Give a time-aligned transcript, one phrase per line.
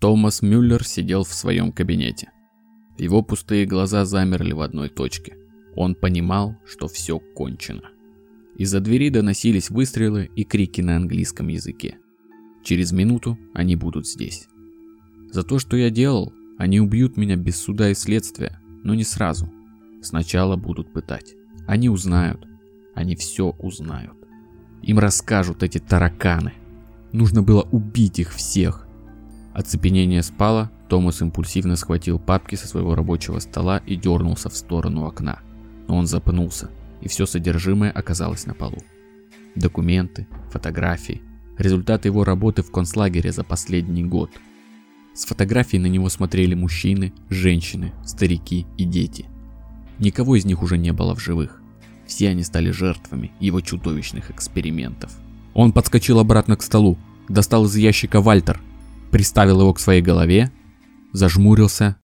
[0.00, 2.32] Томас Мюллер сидел в своем кабинете.
[2.96, 5.36] Его пустые глаза замерли в одной точке.
[5.76, 7.82] Он понимал, что все кончено.
[8.56, 11.98] Из-за двери доносились выстрелы и крики на английском языке.
[12.64, 14.48] Через минуту они будут здесь.
[15.30, 19.52] За то, что я делал, они убьют меня без суда и следствия, но не сразу.
[20.02, 21.34] Сначала будут пытать.
[21.66, 22.46] Они узнают.
[22.94, 24.16] Они все узнают.
[24.82, 26.54] Им расскажут эти тараканы.
[27.12, 28.86] Нужно было убить их всех.
[29.52, 35.40] Оцепенение спало, Томас импульсивно схватил папки со своего рабочего стола и дернулся в сторону окна.
[35.88, 36.70] Но он запнулся,
[37.00, 38.78] и все содержимое оказалось на полу.
[39.56, 41.22] Документы, фотографии,
[41.58, 44.30] результаты его работы в концлагере за последний год.
[45.14, 49.26] С фотографий на него смотрели мужчины, женщины, старики и дети.
[49.98, 51.60] Никого из них уже не было в живых.
[52.06, 55.12] Все они стали жертвами его чудовищных экспериментов.
[55.54, 56.96] Он подскочил обратно к столу,
[57.28, 58.60] достал из ящика Вальтер
[59.10, 60.50] приставил его к своей голове,
[61.12, 61.96] зажмурился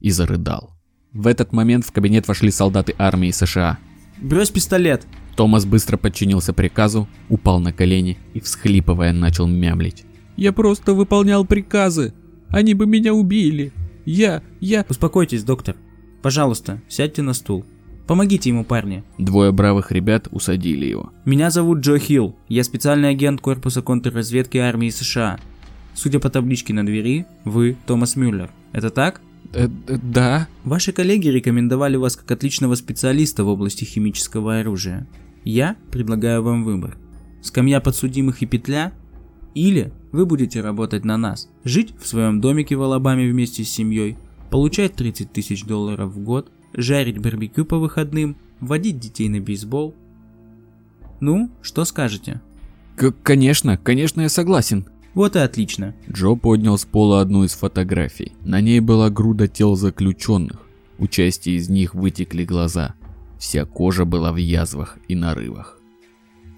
[0.00, 0.72] и зарыдал.
[1.12, 3.78] В этот момент в кабинет вошли солдаты армии США.
[4.20, 10.04] «Брось пистолет!» Томас быстро подчинился приказу, упал на колени и, всхлипывая, начал мямлить.
[10.36, 12.14] «Я просто выполнял приказы!
[12.48, 13.72] Они бы меня убили!
[14.04, 14.42] Я...
[14.60, 15.76] я...» «Успокойтесь, доктор.
[16.22, 17.64] Пожалуйста, сядьте на стул.
[18.06, 19.04] Помогите ему, парни.
[19.18, 21.12] Двое бравых ребят усадили его.
[21.24, 22.36] Меня зовут Джо Хилл.
[22.48, 25.38] Я специальный агент Корпуса контрразведки армии США.
[25.94, 28.50] Судя по табличке на двери, вы Томас Мюллер.
[28.72, 29.20] Это так?
[29.52, 30.48] Э, э, да.
[30.64, 35.06] Ваши коллеги рекомендовали вас как отличного специалиста в области химического оружия.
[35.44, 36.96] Я предлагаю вам выбор.
[37.42, 38.92] Скамья подсудимых и петля?
[39.54, 44.16] Или вы будете работать на нас, жить в своем домике в Алабаме вместе с семьей,
[44.50, 49.94] получать 30 тысяч долларов в год, жарить барбекю по выходным, водить детей на бейсбол.
[51.20, 52.40] Ну, что скажете?
[52.96, 54.86] К конечно, конечно, я согласен.
[55.14, 55.94] Вот и отлично.
[56.10, 58.32] Джо поднял с пола одну из фотографий.
[58.44, 60.66] На ней была груда тел заключенных.
[60.98, 62.94] У части из них вытекли глаза.
[63.38, 65.78] Вся кожа была в язвах и нарывах.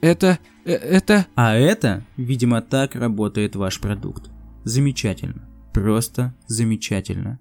[0.01, 0.39] Это...
[0.65, 1.27] Э, это...
[1.35, 4.31] А это, видимо, так работает ваш продукт.
[4.65, 5.49] Замечательно.
[5.73, 7.41] Просто замечательно.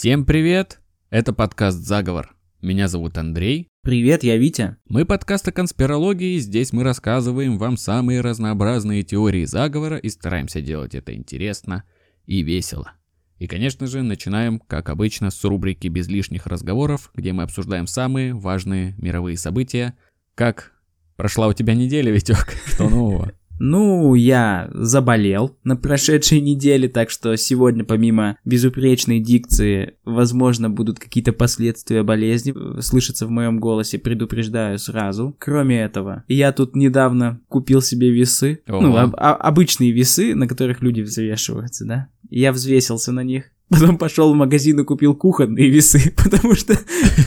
[0.00, 0.80] Всем привет!
[1.10, 2.34] Это подкаст «Заговор».
[2.62, 3.68] Меня зовут Андрей.
[3.82, 4.78] Привет, я Витя.
[4.88, 10.94] Мы подкаст о конспирологии, здесь мы рассказываем вам самые разнообразные теории заговора и стараемся делать
[10.94, 11.84] это интересно
[12.24, 12.92] и весело.
[13.36, 18.32] И, конечно же, начинаем, как обычно, с рубрики «Без лишних разговоров», где мы обсуждаем самые
[18.32, 19.98] важные мировые события.
[20.34, 20.72] Как
[21.16, 22.56] прошла у тебя неделя, Витек?
[22.64, 23.32] Что нового?
[23.60, 31.32] Ну, я заболел на прошедшей неделе, так что сегодня помимо безупречной дикции, возможно, будут какие-то
[31.32, 35.36] последствия болезни слышаться в моем голосе, предупреждаю сразу.
[35.38, 38.80] Кроме этого, я тут недавно купил себе весы, Ого.
[38.80, 42.08] ну, об- обычные весы, на которых люди взвешиваются, да.
[42.30, 43.50] Я взвесился на них.
[43.70, 46.74] Потом пошел в магазин и купил кухонные весы, потому что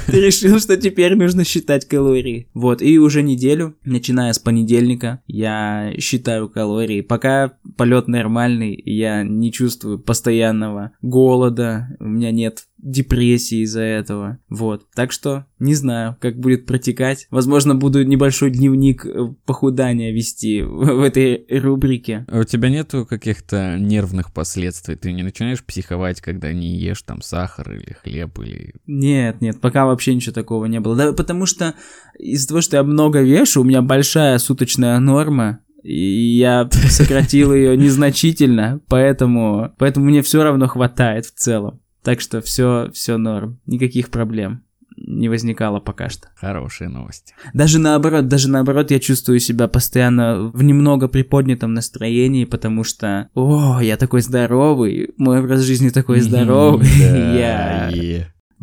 [0.08, 2.50] решил, что теперь нужно считать калории.
[2.54, 7.02] Вот, и уже неделю, начиная с понедельника, я считаю калории.
[7.02, 14.40] Пока полет нормальный, я не чувствую постоянного голода, у меня нет депрессии из-за этого.
[14.50, 14.86] Вот.
[14.94, 17.28] Так что не знаю, как будет протекать.
[17.32, 22.26] Возможно, буду небольшой дневник э, похудания вести в этой рубрике.
[22.28, 24.96] А у тебя нету каких-то нервных последствий?
[24.96, 28.74] Ты не начинаешь психовать, когда не ешь там сахар или хлеб или...
[28.86, 30.96] Нет, нет, пока вообще ничего такого не было.
[30.96, 31.76] Да, потому что
[32.20, 37.78] из-за того, что я много вешу, у меня большая суточная норма, и я сократил ее
[37.78, 41.82] незначительно, поэтому, поэтому мне все равно хватает в целом.
[42.04, 44.64] Так что все, все норм, никаких проблем
[44.96, 46.28] не возникало пока что.
[46.36, 47.34] Хорошие новости.
[47.54, 53.80] Даже наоборот, даже наоборот, я чувствую себя постоянно в немного приподнятом настроении, потому что, о,
[53.82, 57.90] я такой здоровый, мой образ жизни такой здоровый, я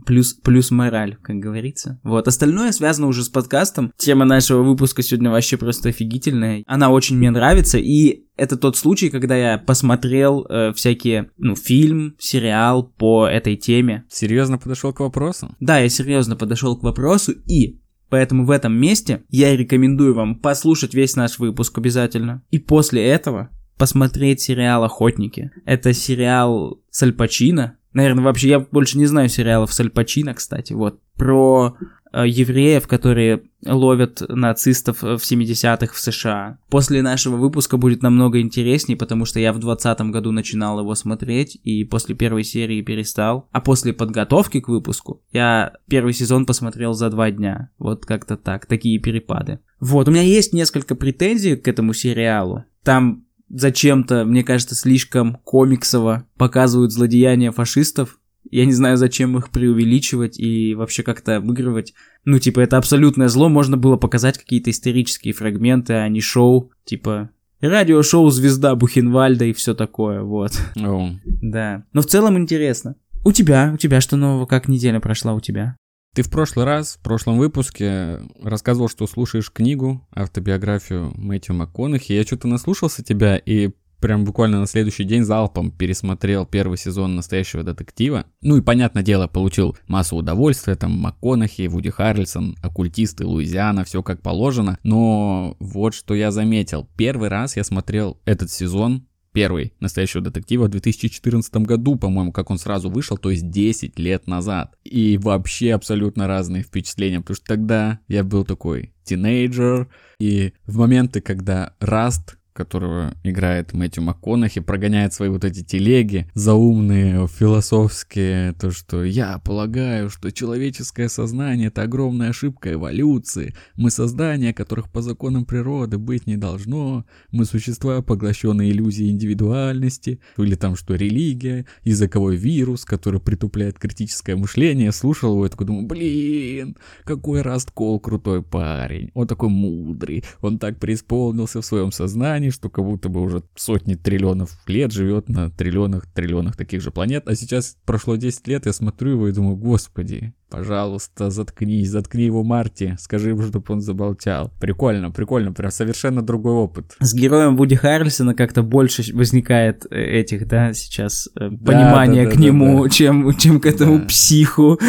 [0.06, 2.00] плюс, плюс мораль, как говорится.
[2.02, 3.93] Вот, остальное связано уже с подкастом.
[3.97, 6.62] Тема нашего выпуска сегодня вообще просто офигительная.
[6.67, 12.17] Она очень мне нравится, и это тот случай, когда я посмотрел э, всякие, ну, фильм,
[12.19, 14.05] сериал по этой теме.
[14.08, 15.55] Серьезно подошел к вопросу?
[15.61, 17.81] Да, я серьезно подошел к вопросу, и
[18.11, 22.43] Поэтому в этом месте я рекомендую вам послушать весь наш выпуск обязательно.
[22.50, 25.52] И после этого посмотреть сериал «Охотники».
[25.64, 30.34] Это сериал с Аль Пачино, Наверное, вообще я больше не знаю сериалов с Аль Пачино,
[30.34, 30.72] кстати.
[30.72, 31.00] Вот.
[31.16, 31.76] Про
[32.12, 36.58] э, евреев, которые ловят нацистов в 70-х в США.
[36.69, 41.58] После нашего выпуска будет намного интереснее, потому что я в 2020 году начинал его смотреть,
[41.64, 43.48] и после первой серии перестал.
[43.50, 47.70] А после подготовки к выпуску я первый сезон посмотрел за два дня.
[47.78, 49.58] Вот как-то так, такие перепады.
[49.81, 52.64] Вот, у меня есть несколько претензий к этому сериалу.
[52.84, 58.19] Там зачем-то, мне кажется, слишком комиксово показывают злодеяния фашистов.
[58.50, 61.93] Я не знаю, зачем их преувеличивать и вообще как-то обыгрывать.
[62.25, 67.31] Ну, типа, это абсолютное зло, можно было показать какие-то исторические фрагменты, а не шоу, типа,
[67.61, 70.52] радиошоу «Звезда Бухенвальда» и все такое, вот.
[70.76, 71.85] О, Да.
[71.93, 72.97] Но в целом интересно.
[73.25, 75.76] У тебя, у тебя что нового, как неделя прошла у тебя?
[76.12, 82.12] Ты в прошлый раз, в прошлом выпуске, рассказывал, что слушаешь книгу, автобиографию Мэтью МакКонахи.
[82.12, 83.71] Я что-то наслушался тебя и
[84.01, 88.25] прям буквально на следующий день залпом пересмотрел первый сезон «Настоящего детектива».
[88.41, 94.21] Ну и, понятное дело, получил массу удовольствия, там МакКонахи, Вуди Харрельсон, оккультисты, Луизиана, все как
[94.21, 94.79] положено.
[94.83, 96.89] Но вот что я заметил.
[96.97, 102.59] Первый раз я смотрел этот сезон первый настоящего детектива в 2014 году, по-моему, как он
[102.59, 104.77] сразу вышел, то есть 10 лет назад.
[104.85, 109.88] И вообще абсолютно разные впечатления, потому что тогда я был такой тинейджер,
[110.19, 117.26] и в моменты, когда Раст которого играет Мэтью МакКонахи, прогоняет свои вот эти телеги, заумные,
[117.29, 124.91] философские, то, что я полагаю, что человеческое сознание— это огромная ошибка эволюции, мы создания, которых
[124.91, 131.67] по законам природы быть не должно, мы существа, поглощенные иллюзией индивидуальности, или там что религия,
[131.85, 138.43] языковой вирус, который притупляет критическое мышление, слушал его и такой думаю, блин, какой Расткол крутой
[138.43, 143.42] парень, он такой мудрый, он так преисполнился в своем сознании, что как будто бы уже
[143.54, 147.28] сотни триллионов лет живет на триллионах, триллионах таких же планет.
[147.28, 152.42] А сейчас прошло 10 лет, я смотрю его и думаю, господи, пожалуйста, заткнись, заткни его
[152.42, 154.50] Марти, скажи ему, чтобы он заболтал.
[154.60, 156.96] Прикольно, прикольно, прям совершенно другой опыт.
[157.00, 162.34] С героем Вуди Харрельсона как-то больше возникает э, этих, да, сейчас э, понимания да, к
[162.34, 162.90] да, нему, да.
[162.90, 164.04] чем, чем к этому Да.
[164.06, 164.78] психу.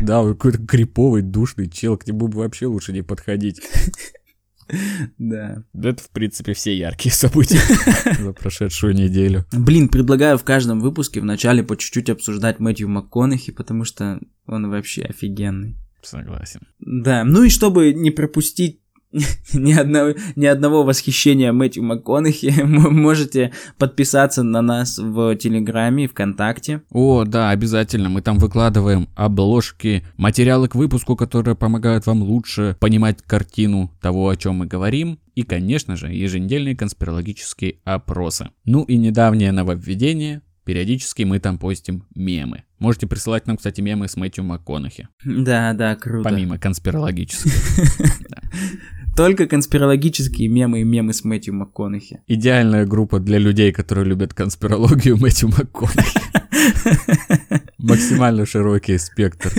[0.00, 3.60] Да, какой-то криповый, душный чел, к нему бы вообще лучше не подходить.
[5.18, 5.62] Да.
[5.72, 7.60] Да это, в принципе, все яркие события
[8.20, 9.44] за прошедшую неделю.
[9.52, 15.02] Блин, предлагаю в каждом выпуске вначале по чуть-чуть обсуждать Мэтью МакКонахи, потому что он вообще
[15.02, 15.76] офигенный.
[16.02, 16.60] Согласен.
[16.78, 18.80] Да, ну и чтобы не пропустить
[19.54, 26.82] ни одного, ни одного восхищения Мэтью МакКонахи, можете подписаться на нас в Телеграме и ВКонтакте.
[26.90, 28.08] О, да, обязательно.
[28.08, 34.36] Мы там выкладываем обложки, материалы к выпуску, которые помогают вам лучше понимать картину того, о
[34.36, 35.18] чем мы говорим.
[35.34, 38.50] И, конечно же, еженедельные конспирологические опросы.
[38.64, 40.42] Ну и недавнее нововведение.
[40.64, 42.64] Периодически мы там постим мемы.
[42.80, 46.28] Можете присылать нам, кстати, мемы с Мэтью МакКонахи, Да, да, круто.
[46.28, 47.52] помимо конспирологических.
[49.16, 52.20] Только конспирологические мемы и мемы с Мэтью МакКонахи.
[52.26, 56.20] Идеальная группа для людей, которые любят конспирологию Мэтью МакКонахи.
[57.78, 59.52] Максимально широкий спектр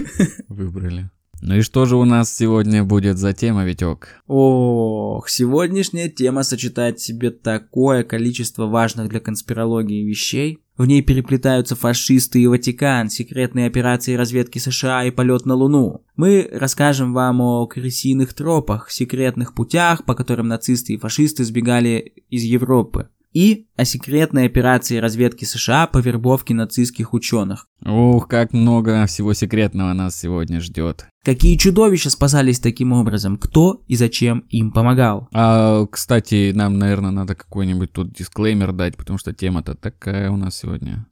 [0.47, 1.09] выбрали.
[1.41, 4.21] Ну и что же у нас сегодня будет за тема, Витек?
[4.27, 10.59] Ох, сегодняшняя тема сочетает в себе такое количество важных для конспирологии вещей.
[10.77, 16.03] В ней переплетаются фашисты и Ватикан, секретные операции разведки США и полет на Луну.
[16.15, 22.43] Мы расскажем вам о крысиных тропах, секретных путях, по которым нацисты и фашисты сбегали из
[22.43, 23.09] Европы.
[23.33, 27.67] И о секретной операции разведки США по вербовке нацистских ученых.
[27.85, 31.07] Ух, как много всего секретного нас сегодня ждет.
[31.23, 33.37] Какие чудовища спасались таким образом?
[33.37, 35.27] Кто и зачем им помогал?
[35.33, 40.57] А, кстати, нам, наверное, надо какой-нибудь тут дисклеймер дать, потому что тема-то такая у нас
[40.57, 41.05] сегодня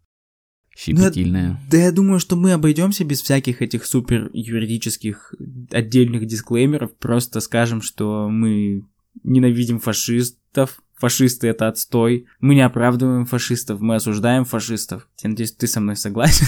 [0.76, 1.60] щепетильная.
[1.70, 5.34] Да я думаю, что мы обойдемся без всяких этих супер юридических
[5.72, 6.96] отдельных дисклеймеров.
[6.98, 8.84] Просто скажем, что мы
[9.24, 10.82] ненавидим фашистов.
[10.96, 12.28] Фашисты это отстой.
[12.40, 15.08] Мы не оправдываем фашистов, мы осуждаем фашистов.
[15.22, 16.48] Я надеюсь, ты со мной согласен.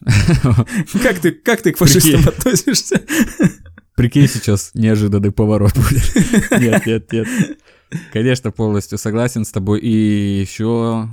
[1.02, 3.02] Как ты, как ты к фашистам относишься?
[3.96, 6.50] Прикинь, сейчас неожиданный поворот будет.
[6.60, 7.26] Нет, нет, нет.
[8.12, 9.80] Конечно, полностью согласен с тобой.
[9.80, 11.08] И еще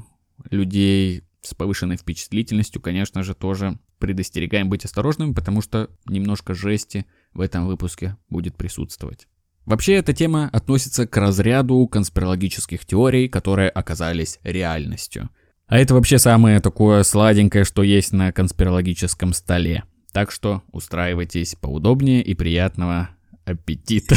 [0.50, 7.39] людей с повышенной впечатлительностью, конечно же, тоже предостерегаем быть осторожными, потому что немножко жести в
[7.39, 9.27] этом выпуске будет присутствовать.
[9.65, 15.29] Вообще, эта тема относится к разряду конспирологических теорий, которые оказались реальностью.
[15.67, 19.84] А это вообще самое такое сладенькое, что есть на конспирологическом столе.
[20.12, 23.10] Так что устраивайтесь поудобнее и приятного
[23.46, 24.15] аппетита.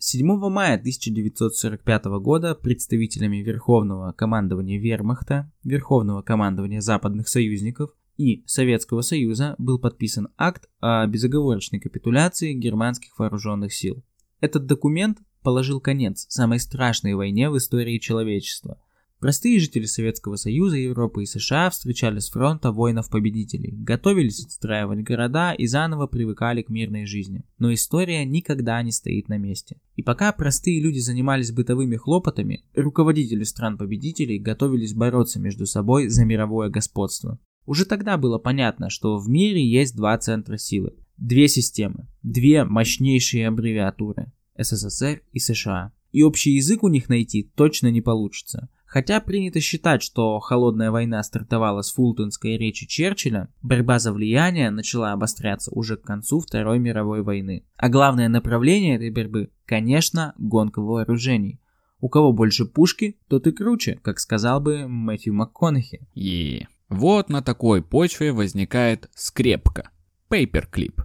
[0.00, 9.54] 7 мая 1945 года представителями Верховного командования Вермахта, Верховного командования западных союзников и Советского Союза
[9.56, 14.04] был подписан акт о безоговорочной капитуляции германских вооруженных сил.
[14.40, 18.78] Этот документ положил конец самой страшной войне в истории человечества–
[19.20, 25.66] Простые жители Советского Союза, Европы и США встречали с фронта воинов-победителей, готовились отстраивать города и
[25.66, 27.42] заново привыкали к мирной жизни.
[27.58, 29.80] Но история никогда не стоит на месте.
[29.96, 36.68] И пока простые люди занимались бытовыми хлопотами, руководители стран-победителей готовились бороться между собой за мировое
[36.68, 37.40] господство.
[37.68, 43.46] Уже тогда было понятно, что в мире есть два центра силы, две системы, две мощнейшие
[43.46, 45.92] аббревиатуры– СССР и США.
[46.10, 51.22] И общий язык у них найти точно не получится– Хотя принято считать, что холодная война
[51.22, 57.22] стартовала с фултонской речи Черчилля, борьба за влияние начала обостряться уже к концу Второй мировой
[57.22, 57.66] войны.
[57.76, 61.60] А главное направление этой борьбы, конечно, гонка вооружений.
[62.00, 66.08] У кого больше пушки, тот и круче, как сказал бы Мэтью МакКонахи.
[66.14, 69.90] И вот на такой почве возникает скрепка,
[70.28, 71.02] пейперклип.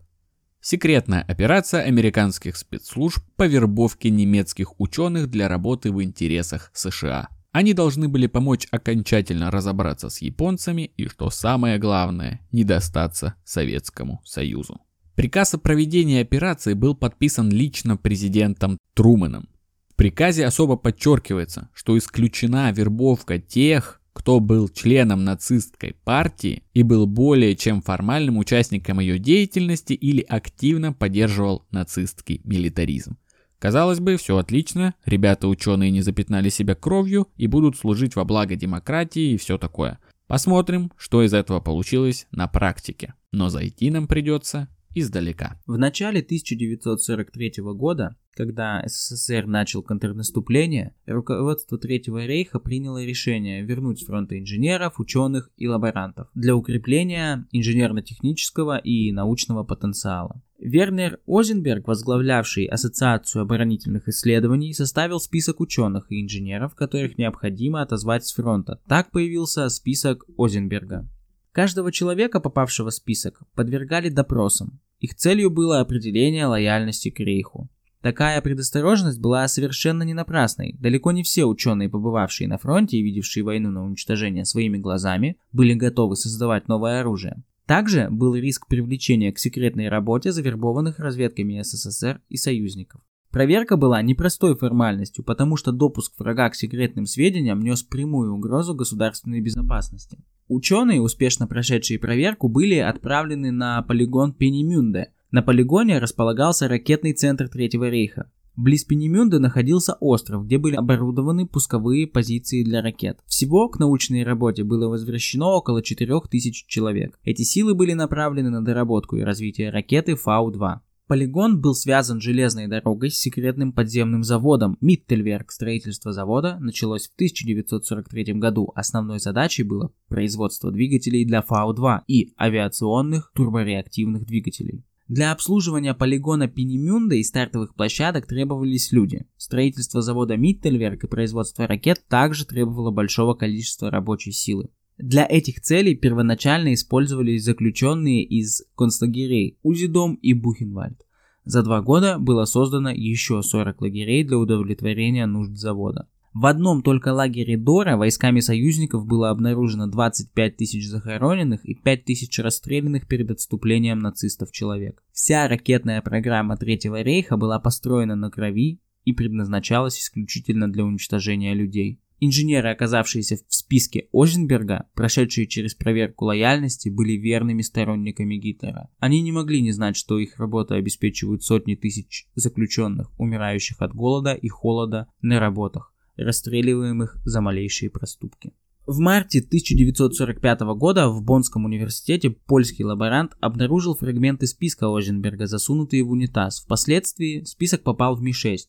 [0.61, 7.27] Секретная операция американских спецслужб по вербовке немецких ученых для работы в интересах США.
[7.51, 14.21] Они должны были помочь окончательно разобраться с японцами и, что самое главное, не достаться Советскому
[14.23, 14.79] Союзу.
[15.15, 19.49] Приказ о проведении операции был подписан лично президентом Трумэном.
[19.89, 27.07] В приказе особо подчеркивается, что исключена вербовка тех, кто был членом нацистской партии и был
[27.07, 33.17] более чем формальным участником ее деятельности или активно поддерживал нацистский милитаризм.
[33.59, 39.31] Казалось бы, все отлично, ребята-ученые не запятнали себя кровью и будут служить во благо демократии
[39.31, 39.99] и все такое.
[40.27, 43.13] Посмотрим, что из этого получилось на практике.
[43.31, 45.59] Но зайти нам придется издалека.
[45.65, 54.05] В начале 1943 года, когда СССР начал контрнаступление, руководство Третьего рейха приняло решение вернуть с
[54.05, 60.41] фронта инженеров, ученых и лаборантов для укрепления инженерно-технического и научного потенциала.
[60.59, 68.33] Вернер Озенберг, возглавлявший Ассоциацию оборонительных исследований, составил список ученых и инженеров, которых необходимо отозвать с
[68.33, 68.79] фронта.
[68.87, 71.09] Так появился список Озенберга.
[71.53, 74.79] Каждого человека, попавшего в список, подвергали допросам.
[74.99, 77.69] Их целью было определение лояльности к рейху.
[78.01, 80.75] Такая предосторожность была совершенно не напрасной.
[80.79, 85.75] Далеко не все ученые, побывавшие на фронте и видевшие войну на уничтожение своими глазами, были
[85.75, 87.43] готовы создавать новое оружие.
[87.67, 93.01] Также был риск привлечения к секретной работе завербованных разведками СССР и союзников.
[93.29, 99.39] Проверка была непростой формальностью, потому что допуск врага к секретным сведениям нес прямую угрозу государственной
[99.39, 100.17] безопасности.
[100.53, 105.11] Ученые, успешно прошедшие проверку, были отправлены на полигон Пенемюнде.
[105.31, 108.29] На полигоне располагался ракетный центр Третьего рейха.
[108.55, 113.17] Близ Пенемюнда находился остров, где были оборудованы пусковые позиции для ракет.
[113.25, 117.17] Всего к научной работе было возвращено около 4000 человек.
[117.23, 120.81] Эти силы были направлены на доработку и развитие ракеты Фау-2.
[121.07, 125.51] Полигон был связан железной дорогой с секретным подземным заводом Миттельверк.
[125.51, 128.71] Строительство завода началось в 1943 году.
[128.73, 134.85] Основной задачей было производство двигателей для Фау-2 и авиационных турбореактивных двигателей.
[135.09, 139.25] Для обслуживания полигона Пенемюнда и стартовых площадок требовались люди.
[139.35, 144.69] Строительство завода Миттельверк и производство ракет также требовало большого количества рабочей силы.
[144.97, 151.05] Для этих целей первоначально использовались заключенные из концлагерей Узидом и Бухенвальд.
[151.45, 156.07] За два года было создано еще 40 лагерей для удовлетворения нужд завода.
[156.33, 162.39] В одном только лагере Дора войсками союзников было обнаружено 25 тысяч захороненных и 5 тысяч
[162.39, 165.03] расстрелянных перед отступлением нацистов человек.
[165.11, 171.99] Вся ракетная программа Третьего рейха была построена на крови и предназначалась исключительно для уничтожения людей.
[172.25, 178.89] Инженеры, оказавшиеся в списке Озенберга, прошедшие через проверку лояльности, были верными сторонниками Гитлера.
[178.99, 184.33] Они не могли не знать, что их работа обеспечивают сотни тысяч заключенных, умирающих от голода
[184.35, 188.53] и холода на работах расстреливаемых за малейшие проступки.
[188.85, 196.11] В марте 1945 года в Боннском университете польский лаборант обнаружил фрагменты списка Озенберга, засунутые в
[196.11, 196.61] унитаз.
[196.61, 198.59] Впоследствии список попал в Ми-6,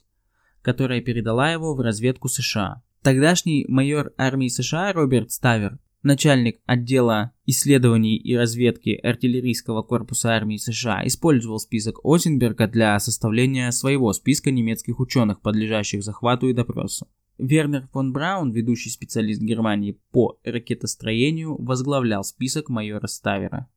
[0.60, 2.82] которая передала его в разведку США.
[3.04, 11.06] Тогдашний майор армии США Роберт Ставер, начальник отдела исследований и разведки артиллерийского корпуса армии США,
[11.06, 17.06] использовал список Озенберга для составления своего списка немецких ученых, подлежащих захвату и допросу.
[17.36, 23.68] Вернер фон Браун, ведущий специалист Германии по ракетостроению, возглавлял список майора Ставера.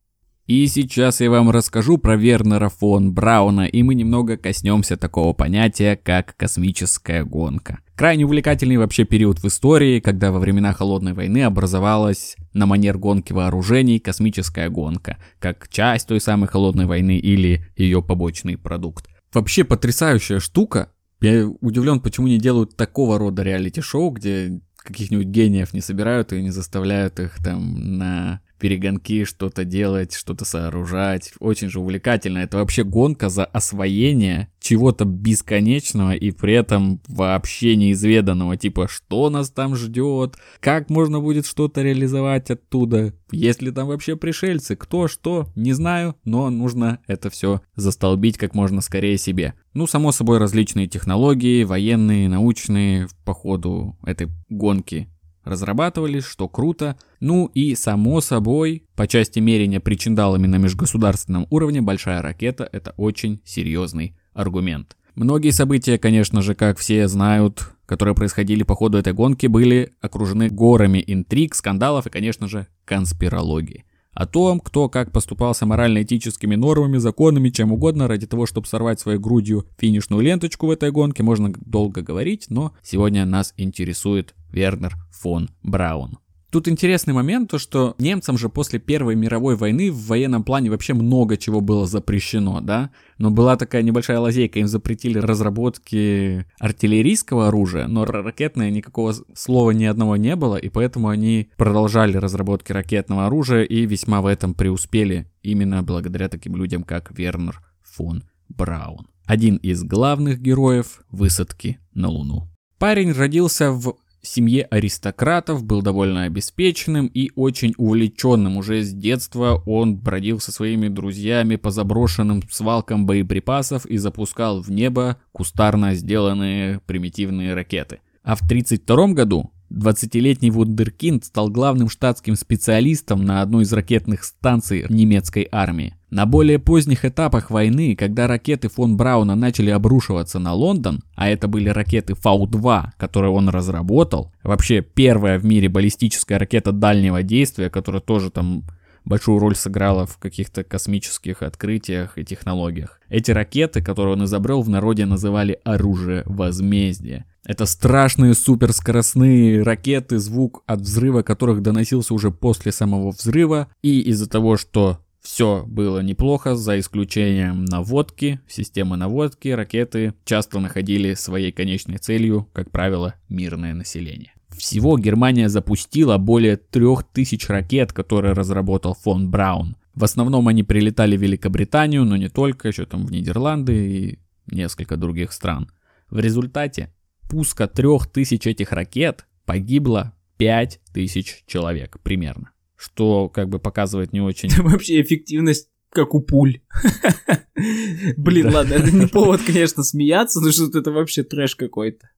[0.48, 5.94] И сейчас я вам расскажу про Вернера фон Брауна, и мы немного коснемся такого понятия,
[6.02, 7.80] как космическая гонка.
[7.94, 13.34] Крайне увлекательный вообще период в истории, когда во времена Холодной войны образовалась на манер гонки
[13.34, 19.06] вооружений космическая гонка, как часть той самой Холодной войны или ее побочный продукт.
[19.34, 20.90] Вообще потрясающая штука.
[21.20, 26.50] Я удивлен, почему не делают такого рода реалити-шоу, где каких-нибудь гениев не собирают и не
[26.50, 31.32] заставляют их там на перегонки что-то делать, что-то сооружать.
[31.40, 32.38] Очень же увлекательно.
[32.38, 38.56] Это вообще гонка за освоение чего-то бесконечного и при этом вообще неизведанного.
[38.56, 44.16] Типа, что нас там ждет, как можно будет что-то реализовать оттуда, есть ли там вообще
[44.16, 49.54] пришельцы, кто, что, не знаю, но нужно это все застолбить как можно скорее себе.
[49.74, 55.08] Ну, само собой, различные технологии, военные, научные, по ходу этой гонки
[55.48, 56.96] разрабатывались, что круто.
[57.20, 63.40] Ну и само собой, по части мерения причиндалами на межгосударственном уровне, большая ракета это очень
[63.44, 64.96] серьезный аргумент.
[65.14, 70.48] Многие события, конечно же, как все знают, которые происходили по ходу этой гонки, были окружены
[70.48, 73.84] горами интриг, скандалов и, конечно же, конспирологии.
[74.12, 79.18] О том, кто как поступался морально-этическими нормами, законами, чем угодно, ради того, чтобы сорвать своей
[79.18, 85.50] грудью финишную ленточку в этой гонке, можно долго говорить, но сегодня нас интересует Вернер фон
[85.62, 86.18] Браун.
[86.50, 90.94] Тут интересный момент, то что немцам же после Первой мировой войны в военном плане вообще
[90.94, 92.90] много чего было запрещено, да?
[93.18, 99.84] Но была такая небольшая лазейка, им запретили разработки артиллерийского оружия, но ракетное никакого слова ни
[99.84, 105.30] одного не было, и поэтому они продолжали разработки ракетного оружия и весьма в этом преуспели,
[105.42, 109.08] именно благодаря таким людям, как Вернер фон Браун.
[109.26, 112.48] Один из главных героев высадки на Луну.
[112.78, 118.56] Парень родился в семье аристократов, был довольно обеспеченным и очень увлеченным.
[118.56, 124.70] Уже с детства он бродил со своими друзьями по заброшенным свалкам боеприпасов и запускал в
[124.70, 128.00] небо кустарно сделанные примитивные ракеты.
[128.22, 134.86] А в 1932 году 20-летний Вундеркинд стал главным штатским специалистом на одной из ракетных станций
[134.88, 135.94] немецкой армии.
[136.10, 141.48] На более поздних этапах войны, когда ракеты фон Брауна начали обрушиваться на Лондон, а это
[141.48, 148.00] были ракеты Фау-2, которые он разработал, вообще первая в мире баллистическая ракета дальнего действия, которая
[148.00, 148.64] тоже там
[149.04, 153.00] большую роль сыграла в каких-то космических открытиях и технологиях.
[153.08, 157.24] Эти ракеты, которые он изобрел, в народе называли оружие возмездия.
[157.44, 163.68] Это страшные суперскоростные ракеты, звук от взрыва которых доносился уже после самого взрыва.
[163.82, 171.14] И из-за того, что все было неплохо, за исключением наводки, системы наводки, ракеты часто находили
[171.14, 174.32] своей конечной целью, как правило, мирное население.
[174.56, 179.76] Всего Германия запустила более 3000 ракет, которые разработал фон Браун.
[179.94, 184.96] В основном они прилетали в Великобританию, но не только, еще там в Нидерланды и несколько
[184.96, 185.70] других стран.
[186.10, 186.92] В результате
[187.28, 192.52] пуска трех тысяч этих ракет погибло пять тысяч человек примерно.
[192.76, 194.50] Что как бы показывает не очень...
[194.62, 196.60] Вообще эффективность как у пуль.
[198.16, 202.10] Блин, ладно, это не повод, конечно, смеяться, но что это вообще трэш какой-то.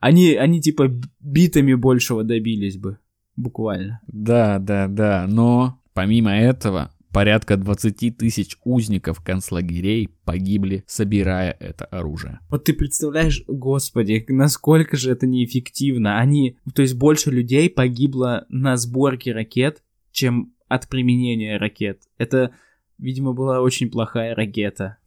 [0.00, 2.98] Они, они типа битами большего добились бы,
[3.36, 4.00] буквально.
[4.06, 12.38] Да, да, да, но помимо этого Порядка 20 тысяч узников концлагерей погибли, собирая это оружие.
[12.48, 16.18] Вот ты представляешь, господи, насколько же это неэффективно.
[16.20, 22.02] Они, то есть больше людей погибло на сборке ракет, чем от применения ракет.
[22.16, 22.54] Это,
[22.98, 24.98] видимо, была очень плохая ракета.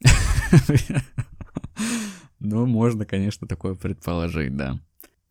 [2.46, 4.78] Ну, можно, конечно, такое предположить, да.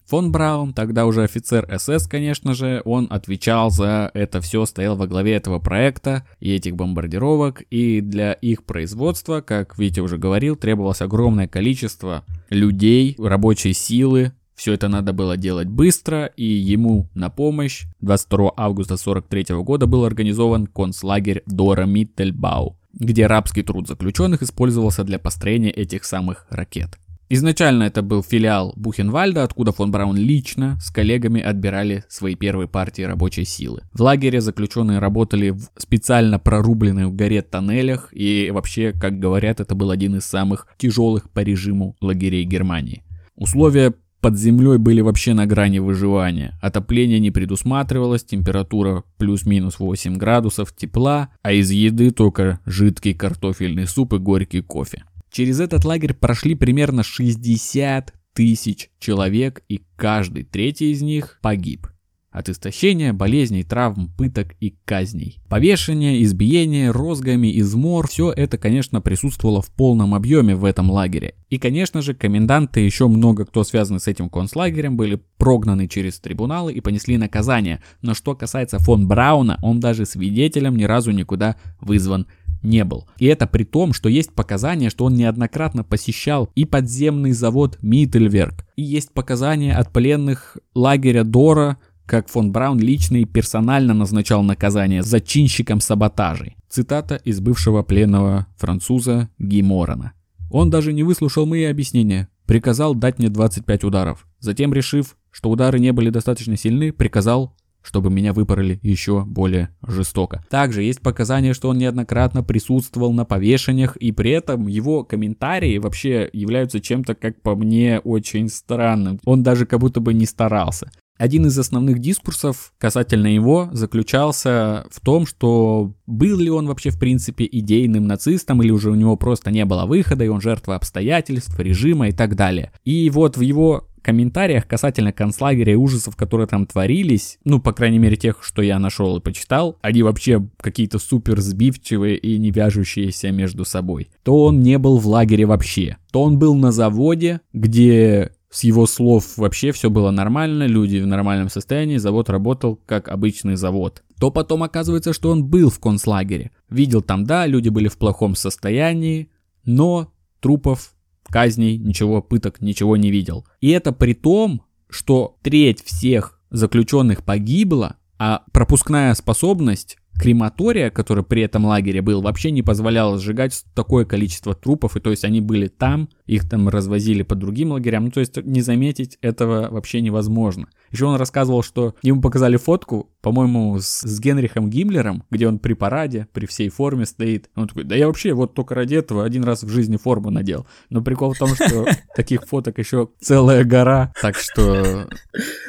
[0.08, 5.08] Фон Браун, тогда уже офицер СС, конечно же, он отвечал за это все, стоял во
[5.08, 11.02] главе этого проекта и этих бомбардировок, и для их производства, как Витя уже говорил, требовалось
[11.02, 17.86] огромное количество людей, рабочей силы, все это надо было делать быстро, и ему на помощь.
[18.02, 25.18] 22 августа 43 года был организован концлагерь Дора Миттельбау, где рабский труд заключенных использовался для
[25.18, 27.00] построения этих самых ракет.
[27.34, 33.02] Изначально это был филиал Бухенвальда, откуда фон Браун лично с коллегами отбирали свои первые партии
[33.02, 33.82] рабочей силы.
[33.92, 39.74] В лагере заключенные работали в специально прорубленных в горе тоннелях, и вообще, как говорят, это
[39.74, 43.04] был один из самых тяжелых по режиму лагерей Германии.
[43.36, 46.56] Условия под землей были вообще на грани выживания.
[46.62, 54.14] Отопление не предусматривалось, температура плюс-минус 8 градусов тепла, а из еды только жидкий картофельный суп
[54.14, 55.04] и горький кофе.
[55.34, 61.88] Через этот лагерь прошли примерно 60 тысяч человек, и каждый третий из них погиб.
[62.30, 65.38] от истощения, болезней, травм, пыток и казней.
[65.50, 71.36] Повешение, избиение, розгами, измор– все это, конечно, присутствовало в полном объеме в этом лагере.
[71.52, 76.20] И, конечно же, коменданты и еще много кто связаны с этим концлагерем были прогнаны через
[76.20, 77.84] трибуналы и понесли наказание.
[78.02, 82.26] Но что касается фон Брауна, он даже свидетелем ни разу никуда вызван
[82.64, 83.08] не был.
[83.18, 88.66] И это при том, что есть показания, что он неоднократно посещал и подземный завод Миттельверк,
[88.76, 95.04] и есть показания от пленных лагеря Дора, как фон Браун лично и персонально назначал наказание
[95.04, 96.58] зачинщикам саботажей.
[96.70, 100.14] Цитата из бывшего пленного француза Ги Морона.
[100.50, 104.28] Он даже не выслушал мои объяснения, приказал дать мне 25 ударов.
[104.40, 110.44] Затем, решив, что удары не были достаточно сильны, приказал чтобы меня выпороли еще более жестоко.
[110.50, 116.30] Также есть показания, что он неоднократно присутствовал на повешениях, и при этом его комментарии вообще
[116.34, 119.20] являются чем-то, как по мне, очень странным.
[119.26, 120.90] Он даже как будто бы не старался.
[121.18, 127.00] Один из основных дискурсов касательно его заключался в том, что был ли он вообще в
[127.00, 131.58] принципе идейным нацистом или уже у него просто не было выхода, и он жертва обстоятельств,
[131.60, 132.72] режима и так далее.
[132.84, 138.00] И вот в его комментариях касательно концлагеря и ужасов, которые там творились, ну, по крайней
[138.00, 143.32] мере, тех, что я нашел и почитал, они вообще какие-то супер сбивчивые и не вяжущиеся
[143.32, 144.10] между собой.
[144.24, 148.86] То он не был в лагере вообще, то он был на заводе, где с его
[148.86, 154.04] слов вообще все было нормально, люди в нормальном состоянии, завод работал как обычный завод.
[154.20, 156.52] То потом оказывается, что он был в концлагере.
[156.70, 159.32] Видел там, да, люди были в плохом состоянии,
[159.66, 163.48] но трупов казней, ничего, пыток, ничего не видел.
[163.60, 171.42] И это при том, что треть всех заключенных погибла, а пропускная способность крематория, который при
[171.42, 175.68] этом лагере был, вообще не позволял сжигать такое количество трупов, и то есть они были
[175.68, 180.68] там, их там развозили по другим лагерям, ну то есть не заметить этого вообще невозможно.
[180.92, 185.74] Еще он рассказывал, что ему показали фотку, по-моему, с, с Генрихом Гиммлером, где он при
[185.74, 187.50] параде, при всей форме стоит.
[187.56, 190.68] Он такой, да я вообще вот только ради этого один раз в жизни форму надел.
[190.90, 195.10] Но прикол в том, что таких фоток еще целая гора, так что...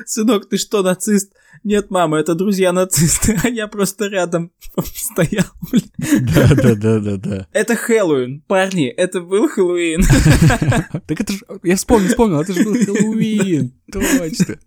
[0.04, 1.32] Сынок, ты что, нацист?
[1.62, 4.50] Нет, мама, это друзья нацисты, а я просто рядом
[4.94, 5.46] стоял.
[5.98, 7.46] Да, да, да, да, да.
[7.52, 10.02] Это Хэллоуин, парни, это был Хэллоуин.
[11.06, 14.58] Так это же, я вспомнил, вспомнил, это же был Хэллоуин, точно.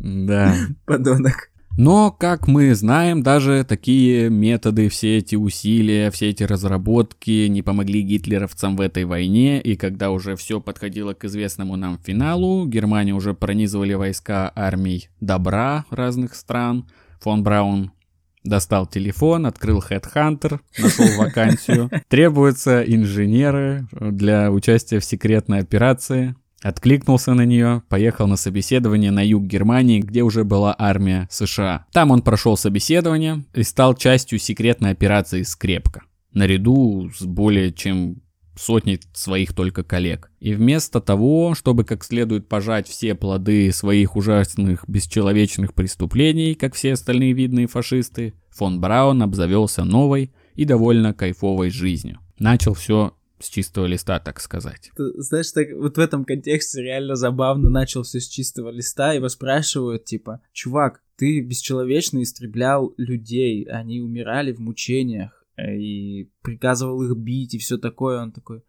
[0.00, 0.54] Да.
[0.86, 1.49] Подонок.
[1.76, 8.02] Но, как мы знаем, даже такие методы, все эти усилия, все эти разработки не помогли
[8.02, 13.34] гитлеровцам в этой войне, и когда уже все подходило к известному нам финалу, Германию уже
[13.34, 16.86] пронизывали войска армий добра разных стран,
[17.20, 17.92] фон Браун
[18.42, 21.90] Достал телефон, открыл Headhunter, нашел вакансию.
[22.08, 26.34] Требуются инженеры для участия в секретной операции.
[26.62, 31.86] Откликнулся на нее, поехал на собеседование на юг Германии, где уже была армия США.
[31.92, 36.02] Там он прошел собеседование и стал частью секретной операции «Скрепка».
[36.32, 38.22] Наряду с более чем
[38.60, 40.30] сотней своих только коллег.
[40.38, 46.92] И вместо того, чтобы как следует пожать все плоды своих ужасных бесчеловечных преступлений, как все
[46.92, 52.18] остальные видные фашисты, фон Браун обзавелся новой и довольно кайфовой жизнью.
[52.38, 54.90] Начал все с чистого листа, так сказать.
[54.96, 59.28] Ты, знаешь, так вот в этом контексте реально забавно начал все с чистого листа, его
[59.28, 67.16] спрашивают, типа, чувак, ты бесчеловечно истреблял людей, они умирали в мучениях, э, и приказывал их
[67.16, 68.62] бить и все такое, он такой,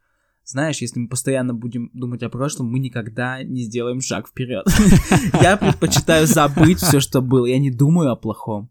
[0.44, 4.66] знаешь, если мы постоянно будем думать о прошлом, мы никогда не сделаем шаг вперед.
[5.42, 7.46] Я предпочитаю забыть все, что было.
[7.46, 8.70] Я не думаю о плохом.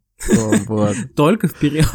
[1.15, 1.87] Только вперед.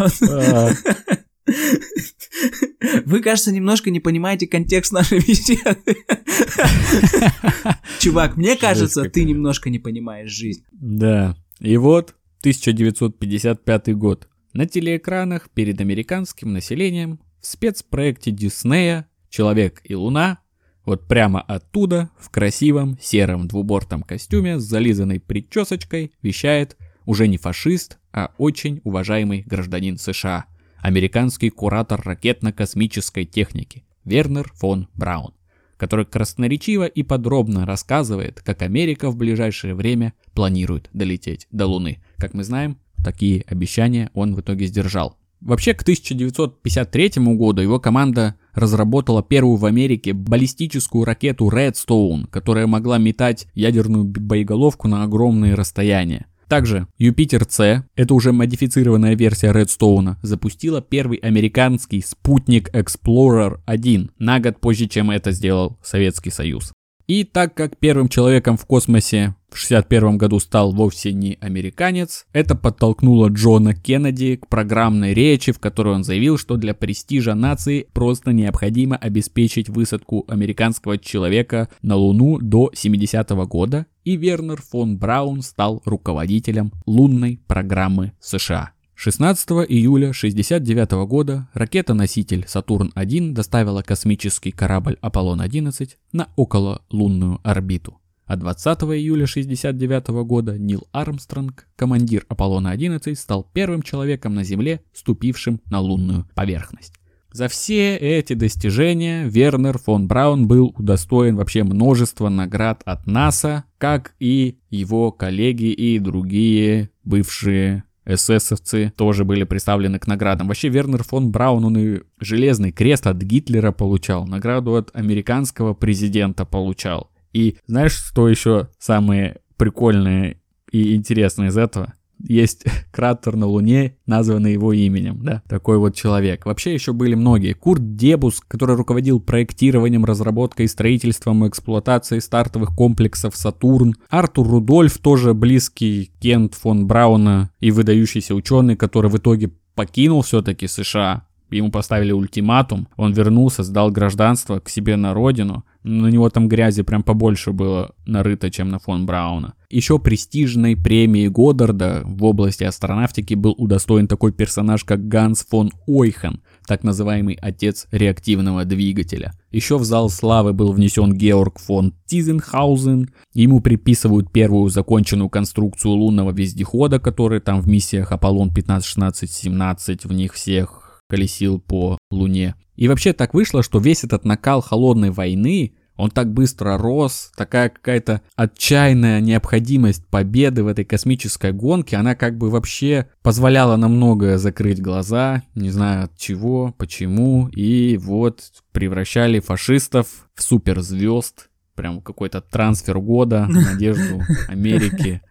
[3.06, 5.96] Вы, кажется, немножко не понимаете контекст нашей беседы.
[8.00, 10.64] Чувак, мне кажется, ты немножко не понимаешь жизнь.
[10.72, 11.38] Да.
[11.60, 14.28] И вот 1955 год.
[14.54, 20.40] На телеэкранах перед американским населением в спецпроекте Диснея «Человек и Луна»
[20.84, 27.98] вот прямо оттуда, в красивом сером двубортом костюме с зализанной причесочкой, вещает уже не фашист,
[28.14, 30.46] а очень уважаемый гражданин США–
[30.86, 35.34] американский куратор ракетно-космической техники Вернер фон Браун,
[35.78, 42.04] который красноречиво и подробно рассказывает, как Америка в ближайшее время планирует долететь до Луны.
[42.18, 45.18] Как мы знаем, такие обещания он в итоге сдержал.
[45.42, 53.00] Вообще, к 1953 году его команда разработала первую в Америке баллистическую ракету Redstone, которая могла
[53.00, 56.28] метать ядерную боеголовку на огромные расстояния.
[56.48, 64.60] Также Юпитер-С, это уже модифицированная версия Redstone, запустила первый американский спутник Explorer 1 на год
[64.60, 66.72] позже, чем это сделал Советский Союз.
[67.08, 72.56] И так как первым человеком в космосе в 1961 году стал вовсе не американец, это
[72.56, 78.34] подтолкнуло Джона Кеннеди к программной речи, в которой он заявил, что для престижа нации просто
[78.34, 85.42] необходимо обеспечить высадку американского человека на Луну до 70 -го года, и Вернер фон Браун
[85.42, 88.72] стал руководителем лунной программы США.
[88.94, 98.00] 16 июля 1969 года ракета-носитель Сатурн-1 доставила космический корабль Аполлон-11 на окололунную орбиту.
[98.26, 105.62] А 20 июля 1969 года Нил Армстронг, командир Аполлона-11, стал первым человеком на Земле, ступившим
[105.66, 106.94] на лунную поверхность.
[107.36, 114.14] За все эти достижения Вернер фон Браун был удостоен вообще множества наград от НАСА, как
[114.22, 120.48] и его коллеги и другие бывшие эсэсовцы тоже были представлены к наградам.
[120.48, 126.46] Вообще Вернер фон Браун, он и железный крест от Гитлера получал, награду от американского президента
[126.46, 127.12] получал.
[127.34, 130.40] И знаешь, что еще самое прикольное
[130.72, 131.96] и интересное из этого?
[132.20, 136.46] Есть кратер на Луне, названный его именем, да, такой вот человек.
[136.46, 137.54] Вообще еще были многие.
[137.54, 143.96] Курт Дебус, который руководил проектированием, разработкой, строительством и эксплуатацией стартовых комплексов Сатурн.
[144.10, 150.68] Артур Рудольф, тоже близкий Кент фон Брауна и выдающийся ученый, который в итоге покинул все-таки
[150.68, 151.28] США.
[151.56, 156.82] Ему поставили ультиматум, он вернулся, сдал гражданство к себе на родину, на него там грязи
[156.82, 159.54] прям побольше было нарыто, чем на фон Брауна.
[159.70, 166.42] Еще престижной премии Годдарда в области астронавтики был удостоен такой персонаж, как Ганс фон Ойхен,
[166.66, 169.34] так называемый отец реактивного двигателя.
[169.52, 173.12] Еще в зал славы был внесен Георг фон Тизенхаузен.
[173.34, 180.06] Ему приписывают первую законченную конструкцию лунного вездехода, который там в миссиях Аполлон 15, 16, 17
[180.06, 182.56] в них всех колесил по Луне.
[182.76, 187.70] И вообще так вышло, что весь этот накал холодной войны, он так быстро рос, такая
[187.70, 194.38] какая-то отчаянная необходимость победы в этой космической гонке, она как бы вообще позволяла на многое
[194.38, 198.42] закрыть глаза, не знаю от чего, почему, и вот
[198.74, 205.22] превращали фашистов в суперзвезд, прям какой-то трансфер года, надежду Америки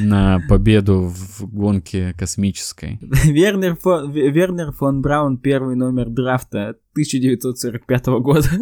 [0.00, 2.98] на победу в гонке космической.
[3.00, 8.48] Вернер фон, Вернер фон Браун, первый номер драфта 1945 года.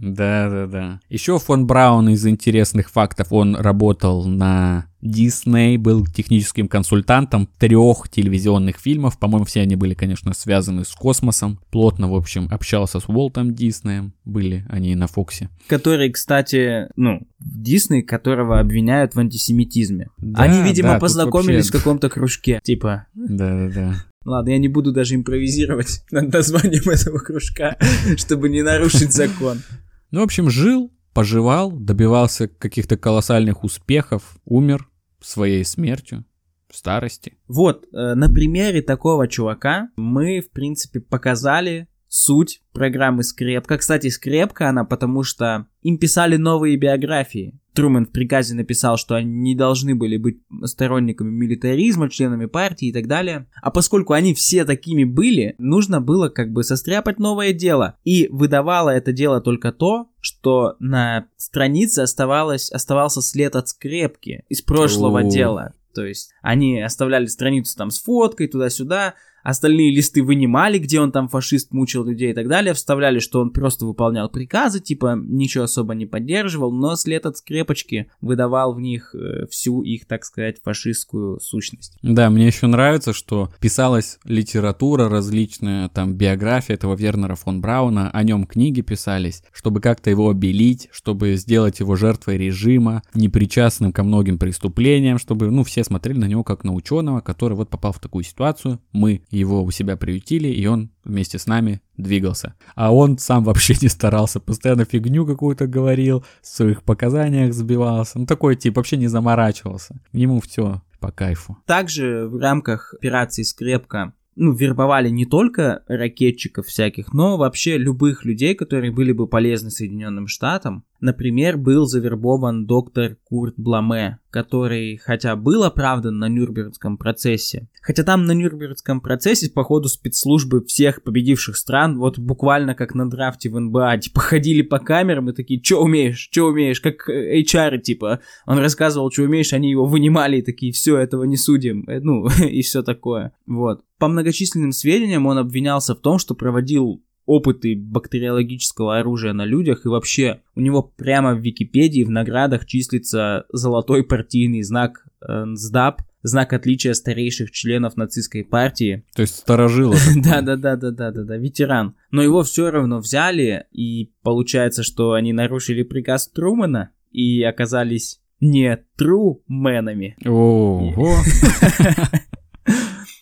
[0.00, 1.00] Да, да, да.
[1.08, 8.78] Еще фон Браун из интересных фактов, он работал на Дисней, был техническим консультантом трех телевизионных
[8.78, 9.18] фильмов.
[9.18, 11.60] По-моему, все они были, конечно, связаны с космосом.
[11.70, 14.12] Плотно, в общем, общался с Уолтом Диснеем.
[14.24, 15.50] Были они на Фоксе.
[15.68, 20.08] Который, кстати, ну, Дисней, которого обвиняют в антисемитизме.
[20.18, 21.78] Да, они, видимо, да, познакомились вообще...
[21.78, 22.60] в каком-то кружке.
[22.62, 23.06] Типа.
[23.14, 24.04] Да, да, да.
[24.24, 27.76] Ладно, я не буду даже импровизировать над названием этого кружка,
[28.16, 29.62] чтобы не нарушить закон.
[30.10, 34.88] Ну, в общем, жил, поживал, добивался каких-то колоссальных успехов, умер
[35.20, 36.24] своей смертью
[36.70, 37.38] в старости.
[37.48, 43.78] Вот, э, на примере такого чувака мы, в принципе, показали суть программы Скрепка.
[43.78, 47.58] Кстати, Скрепка она потому, что им писали новые биографии.
[47.74, 52.92] Трумэн в приказе написал, что они не должны были быть сторонниками милитаризма, членами партии и
[52.92, 53.46] так далее.
[53.62, 57.96] А поскольку они все такими были, нужно было как бы состряпать новое дело.
[58.02, 64.60] И выдавало это дело только то, что на странице оставалось, оставался след от скрепки из
[64.60, 65.24] прошлого О.
[65.24, 65.74] дела.
[65.94, 69.14] То есть они оставляли страницу там с фоткой туда-сюда,
[69.48, 73.50] Остальные листы вынимали, где он там фашист мучил людей и так далее, вставляли, что он
[73.50, 79.14] просто выполнял приказы, типа ничего особо не поддерживал, но след от скрепочки выдавал в них
[79.14, 81.96] э, всю их, так сказать, фашистскую сущность.
[82.02, 88.22] Да, мне еще нравится, что писалась литература различная, там биография этого Вернера фон Брауна, о
[88.24, 94.38] нем книги писались, чтобы как-то его обелить, чтобы сделать его жертвой режима, непричастным ко многим
[94.38, 98.24] преступлениям, чтобы, ну, все смотрели на него как на ученого, который вот попал в такую
[98.24, 102.54] ситуацию, мы его у себя приютили, и он вместе с нами двигался.
[102.74, 108.18] А он сам вообще не старался, постоянно фигню какую-то говорил, в своих показаниях сбивался.
[108.18, 110.00] Ну, такой тип вообще не заморачивался.
[110.12, 111.56] Ему все по кайфу.
[111.66, 118.54] Также в рамках операции «Скрепка» ну, вербовали не только ракетчиков всяких, но вообще любых людей,
[118.54, 120.84] которые были бы полезны Соединенным Штатам.
[121.00, 128.24] Например, был завербован доктор Курт Бламе, который, хотя был оправдан на Нюрнбергском процессе, хотя там
[128.26, 133.58] на Нюрнбергском процессе, по ходу спецслужбы всех победивших стран, вот буквально как на драфте в
[133.58, 138.58] НБА, типа ходили по камерам и такие, что умеешь, что умеешь, как HR, типа, он
[138.58, 142.62] рассказывал, что умеешь, они его вынимали и такие, все, этого не судим, э, ну, и
[142.62, 143.82] все такое, вот.
[143.98, 149.88] По многочисленным сведениям он обвинялся в том, что проводил опыты бактериологического оружия на людях, и
[149.88, 156.54] вообще у него прямо в Википедии в наградах числится золотой партийный знак э, СДАП, знак
[156.54, 159.04] отличия старейших членов нацистской партии.
[159.14, 159.94] То есть старожило.
[160.16, 161.94] Да-да-да-да-да-да, ветеран.
[162.10, 168.78] Но его все равно взяли, и получается, что они нарушили приказ Трумана и оказались не
[168.96, 170.16] труменами.
[170.24, 171.16] Ого.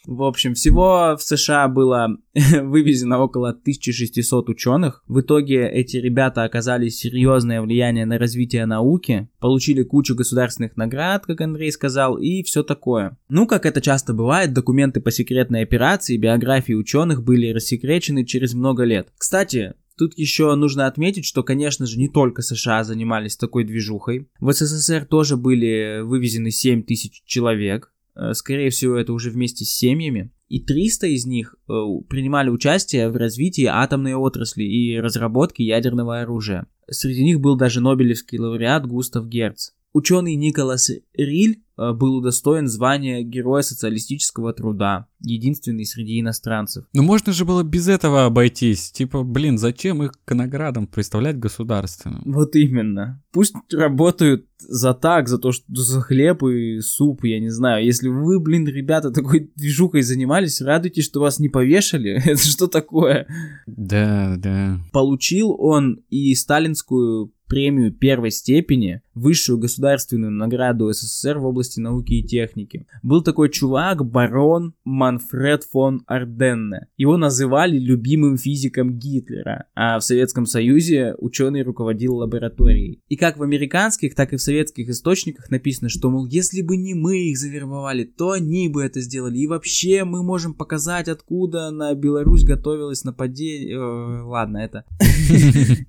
[0.07, 2.17] В общем, всего в США было
[2.63, 5.03] вывезено около 1600 ученых.
[5.09, 11.41] В итоге эти ребята оказали серьезное влияние на развитие науки, получили кучу государственных наград, как
[11.41, 13.19] Андрей сказал, и все такое.
[13.29, 18.85] Ну, как это часто бывает, документы по секретной операции, биографии ученых были рассекречены через много
[18.85, 19.09] лет.
[19.19, 24.29] Кстати, Тут еще нужно отметить, что, конечно же, не только США занимались такой движухой.
[24.41, 27.91] В СССР тоже были вывезены 7 тысяч человек.
[28.17, 30.33] Э, скорее всего, это уже вместе с семьями.
[30.49, 31.73] И 300 из них э,
[32.09, 36.67] принимали участие в развитии атомной отрасли и разработке ядерного оружия.
[36.89, 39.71] Среди них был даже Нобелевский лауреат Густав Герц.
[39.93, 46.85] Ученый Николас Риль Э, был удостоен звания Героя социалистического труда, единственный среди иностранцев.
[46.93, 48.91] Ну можно же было без этого обойтись.
[48.91, 52.23] Типа, блин, зачем их к наградам представлять государственным?
[52.25, 53.23] Вот именно.
[53.33, 57.85] Пусть работают за так, за то, что за хлеб и суп, я не знаю.
[57.85, 62.23] Если вы, блин, ребята, такой движухой занимались, радуйтесь, что вас не повешали.
[62.25, 63.27] Это что такое?
[63.67, 64.81] Да, да.
[64.93, 72.27] Получил он и сталинскую премию первой степени, высшую государственную награду СССР в области науки и
[72.27, 72.87] техники.
[73.03, 74.75] Был такой чувак, барон
[75.07, 76.89] Манфред фон Арденне.
[76.97, 83.05] Его называли любимым физиком Гитлера, а в Советском Союзе ученый руководил лабораторией.
[83.09, 86.95] И как в американских, так и в советских источниках написано, что, мол, если бы не
[86.95, 89.39] мы их завербовали, то они бы это сделали.
[89.39, 93.79] И вообще мы можем показать, откуда на Беларусь готовилось нападение.
[94.23, 94.85] Ладно, это...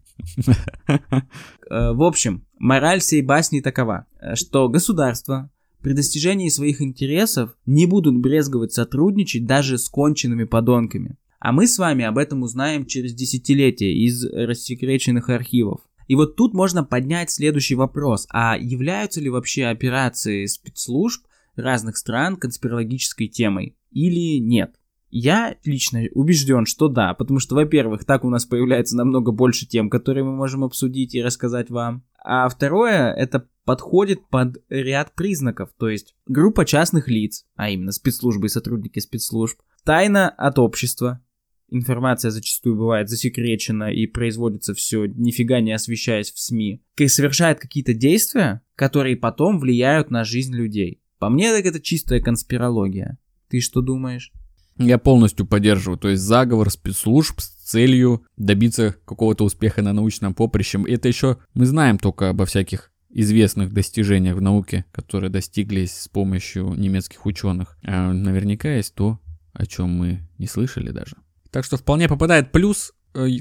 [1.69, 5.51] Э, в общем, мораль всей басни такова, э, что государство
[5.88, 11.15] при достижении своих интересов не будут брезговать сотрудничать даже с конченными подонками.
[11.39, 15.80] А мы с вами об этом узнаем через десятилетия из рассекреченных архивов.
[16.10, 18.28] И вот тут можно поднять следующий вопрос.
[18.32, 23.78] А являются ли вообще операции спецслужб разных стран конспирологической темой?
[23.91, 24.76] Или нет?
[25.10, 29.89] Я лично убежден, что да, потому что, во-первых, так у нас появляется намного больше тем,
[29.89, 32.04] которые мы можем обсудить и рассказать вам.
[32.24, 38.48] А второе, это подходит под ряд признаков, то есть группа частных лиц, а именно спецслужбы
[38.48, 41.22] и сотрудники спецслужб, тайна от общества,
[41.70, 48.62] информация зачастую бывает засекречена и производится все нифига не освещаясь в СМИ, совершает какие-то действия,
[48.76, 51.02] которые потом влияют на жизнь людей.
[51.20, 53.17] По мне, так это чистая конспирология.
[53.50, 54.32] Ты что думаешь?
[54.78, 55.98] Я полностью поддерживаю.
[55.98, 60.84] То есть заговор спецслужб с целью добиться какого-то успеха на научном поприще.
[60.88, 66.74] Это еще мы знаем только обо всяких известных достижениях в науке, которые достиглись с помощью
[66.76, 67.78] немецких ученых.
[67.84, 69.20] А наверняка есть то,
[69.54, 71.16] о чем мы не слышали даже.
[71.50, 72.94] Так что вполне попадает плюс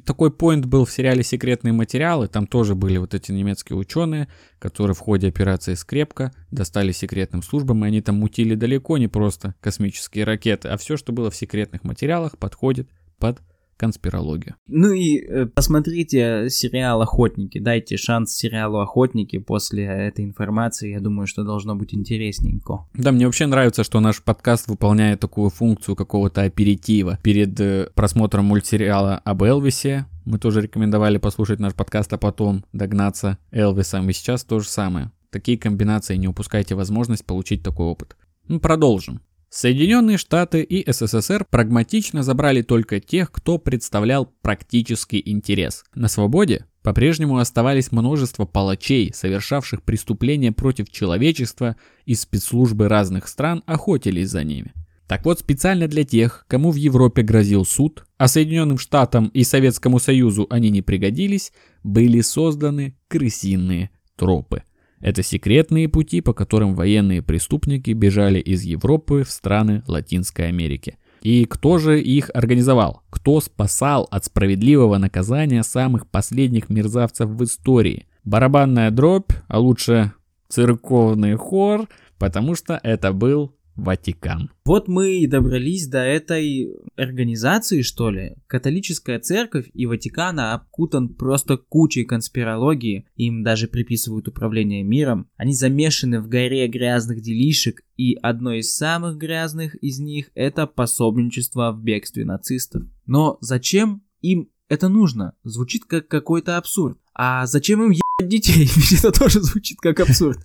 [0.05, 2.29] такой поинт был в сериале «Секретные материалы».
[2.29, 7.85] Там тоже были вот эти немецкие ученые, которые в ходе операции «Скрепка» достали секретным службам,
[7.85, 11.85] и они там мутили далеко не просто космические ракеты, а все, что было в секретных
[11.85, 13.40] материалах, подходит под
[13.76, 14.56] конспирологию.
[14.66, 21.26] Ну и э, посмотрите сериал «Охотники», дайте шанс сериалу «Охотники» после этой информации, я думаю,
[21.26, 22.86] что должно быть интересненько.
[22.94, 27.18] Да, мне вообще нравится, что наш подкаст выполняет такую функцию какого-то аперитива.
[27.22, 33.38] Перед э, просмотром мультсериала об Элвисе мы тоже рекомендовали послушать наш подкаст, а потом догнаться
[33.52, 35.12] Элвисом, и сейчас то же самое.
[35.30, 38.16] Такие комбинации не упускайте возможность получить такой опыт.
[38.48, 39.20] Ну, продолжим.
[39.56, 45.82] Соединенные Штаты и СССР прагматично забрали только тех, кто представлял практический интерес.
[45.94, 54.28] На свободе по-прежнему оставались множество палачей, совершавших преступления против человечества, и спецслужбы разных стран охотились
[54.28, 54.74] за ними.
[55.06, 60.00] Так вот, специально для тех, кому в Европе грозил суд, а Соединенным Штатам и Советскому
[60.00, 64.64] Союзу они не пригодились, были созданы крысиные тропы–
[65.00, 70.96] это секретные пути, по которым военные преступники бежали из Европы в страны Латинской Америки.
[71.22, 73.02] И кто же их организовал?
[73.11, 78.06] Кто спасал от справедливого наказания самых последних мерзавцев в истории?
[78.24, 80.12] Барабанная дробь, а лучше
[80.48, 84.51] церковный хор, потому что это был Ватикан.
[84.64, 88.37] Вот мы и добрались до этой организации, что ли.
[88.47, 95.29] Католическая церковь и Ватикана обкутан просто кучей конспирологии, им даже приписывают управление миром.
[95.37, 101.72] Они замешаны в горе грязных делишек, и одно из самых грязных из них это пособничество
[101.72, 102.83] в бегстве нацистов.
[103.07, 105.35] Но зачем им это нужно?
[105.45, 106.99] Звучит как какой-то абсурд.
[107.14, 107.93] А зачем им
[108.27, 108.68] ебать детей?
[108.99, 110.39] Это тоже звучит как абсурд.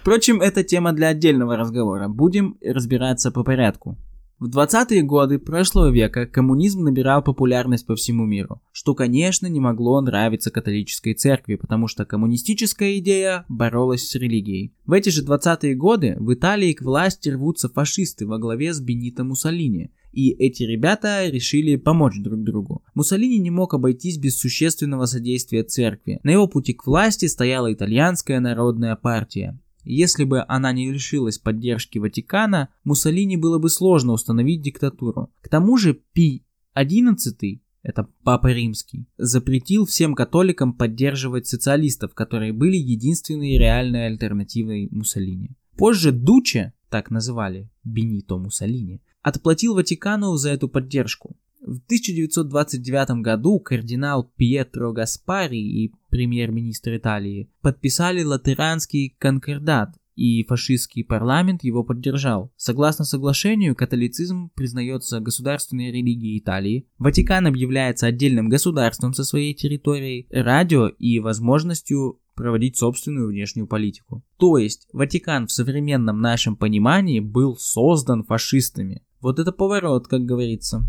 [0.00, 2.08] Впрочем, это тема для отдельного разговора.
[2.08, 3.96] Будем разбираться по порядку.
[4.40, 10.00] В 20-е годы прошлого века коммунизм набирал популярность по всему миру, что, конечно, не могло
[10.00, 14.74] нравиться католической церкви, потому что коммунистическая идея боролась с религией.
[14.86, 19.22] В эти же 20-е годы в Италии к власти рвутся фашисты во главе с Бенито
[19.22, 22.84] Муссолини, и эти ребята решили помочь друг другу.
[22.94, 26.20] Муссолини не мог обойтись без существенного содействия церкви.
[26.22, 29.58] На его пути к власти стояла итальянская народная партия.
[29.84, 35.30] Если бы она не лишилась поддержки Ватикана, Муссолини было бы сложно установить диктатуру.
[35.42, 36.44] К тому же Пи
[36.74, 45.50] XI, это Папа Римский, запретил всем католикам поддерживать социалистов, которые были единственной реальной альтернативой Муссолини.
[45.76, 51.36] Позже Дуче, так называли Бенито Муссолини, отплатил Ватикану за эту поддержку.
[51.60, 61.64] В 1929 году кардинал Пьетро Гаспари и премьер-министр Италии подписали Латеранский конкордат, и фашистский парламент
[61.64, 62.52] его поддержал.
[62.56, 70.88] Согласно соглашению, католицизм признается государственной религией Италии, Ватикан объявляется отдельным государством со своей территорией, радио
[70.88, 74.22] и возможностью проводить собственную внешнюю политику.
[74.38, 79.02] То есть Ватикан в современном нашем понимании был создан фашистами.
[79.24, 80.86] Вот это поворот, как говорится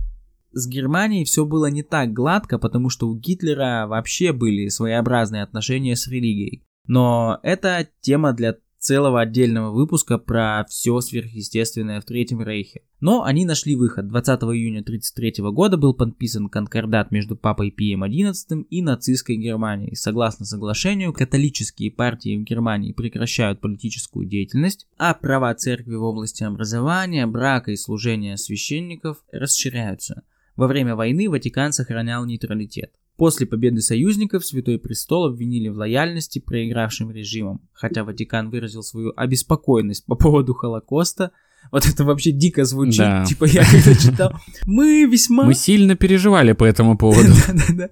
[0.55, 5.97] с Германией все было не так гладко, потому что у Гитлера вообще были своеобразные отношения
[5.97, 6.63] с религией.
[6.87, 8.55] Но это тема для
[8.85, 12.83] целого отдельного выпуска про все сверхъестественное в Третьем Рейхе.
[12.99, 14.07] Но они нашли выход.
[14.07, 19.95] 20 июня 1933 года был подписан конкордат между Папой Пием XI и нацистской Германией.
[19.95, 27.25] Согласно соглашению, католические партии в Германии прекращают политическую деятельность, а права церкви в области образования,
[27.25, 30.21] брака и служения священников расширяются–
[30.55, 32.93] во время войны Ватикан сохранял нейтралитет.
[33.17, 40.05] После победы союзников Святой Престол обвинили в лояльности проигравшим режимам, хотя Ватикан выразил свою обеспокоенность
[40.05, 41.31] по поводу Холокоста.
[41.71, 43.25] Вот это вообще дико звучит, да.
[43.25, 44.33] типа я когда читал.
[44.67, 45.45] Мы весьма...
[45.45, 47.29] Мы сильно переживали по этому поводу.
[47.47, 47.89] Да-да-да.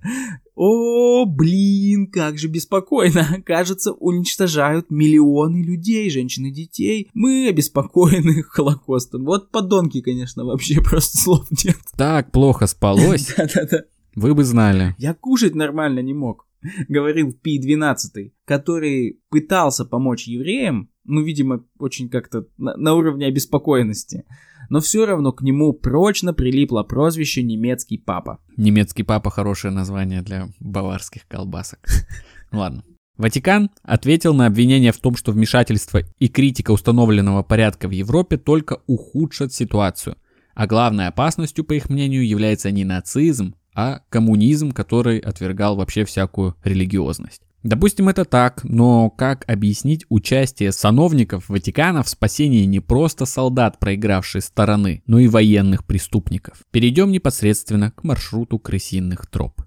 [0.55, 3.41] О, блин, как же беспокойно.
[3.45, 7.09] Кажется, уничтожают миллионы людей, женщин и детей.
[7.13, 9.26] Мы обеспокоены Холокостом.
[9.26, 11.78] Вот подонки, конечно, вообще просто слов нет.
[11.97, 13.34] Так плохо спалось.
[13.36, 13.84] Да-да-да.
[14.16, 14.95] Вы бы знали.
[14.97, 16.47] Я кушать нормально не мог.
[16.88, 24.26] Говорил Пи-12, который пытался помочь евреям, ну, видимо, очень как-то на, на уровне обеспокоенности
[24.70, 28.39] но все равно к нему прочно прилипло прозвище «немецкий папа».
[28.57, 31.80] Немецкий папа– хорошее название для баварских колбасок.
[32.51, 32.84] Ладно.
[33.16, 38.82] Ватикан ответил на обвинение в том, что вмешательство и критика установленного порядка в Европе только
[38.88, 40.18] ухудшат ситуацию,
[40.55, 46.55] а главной опасностью, по их мнению, является не нацизм, а коммунизм, который отвергал вообще всякую
[46.63, 47.41] религиозность.
[47.63, 54.41] Допустим, это так, но как объяснить участие сановников Ватикана в спасении не просто солдат проигравшей
[54.41, 56.63] стороны, но и военных преступников?
[56.71, 59.61] Перейдем непосредственно к маршруту крысиных троп.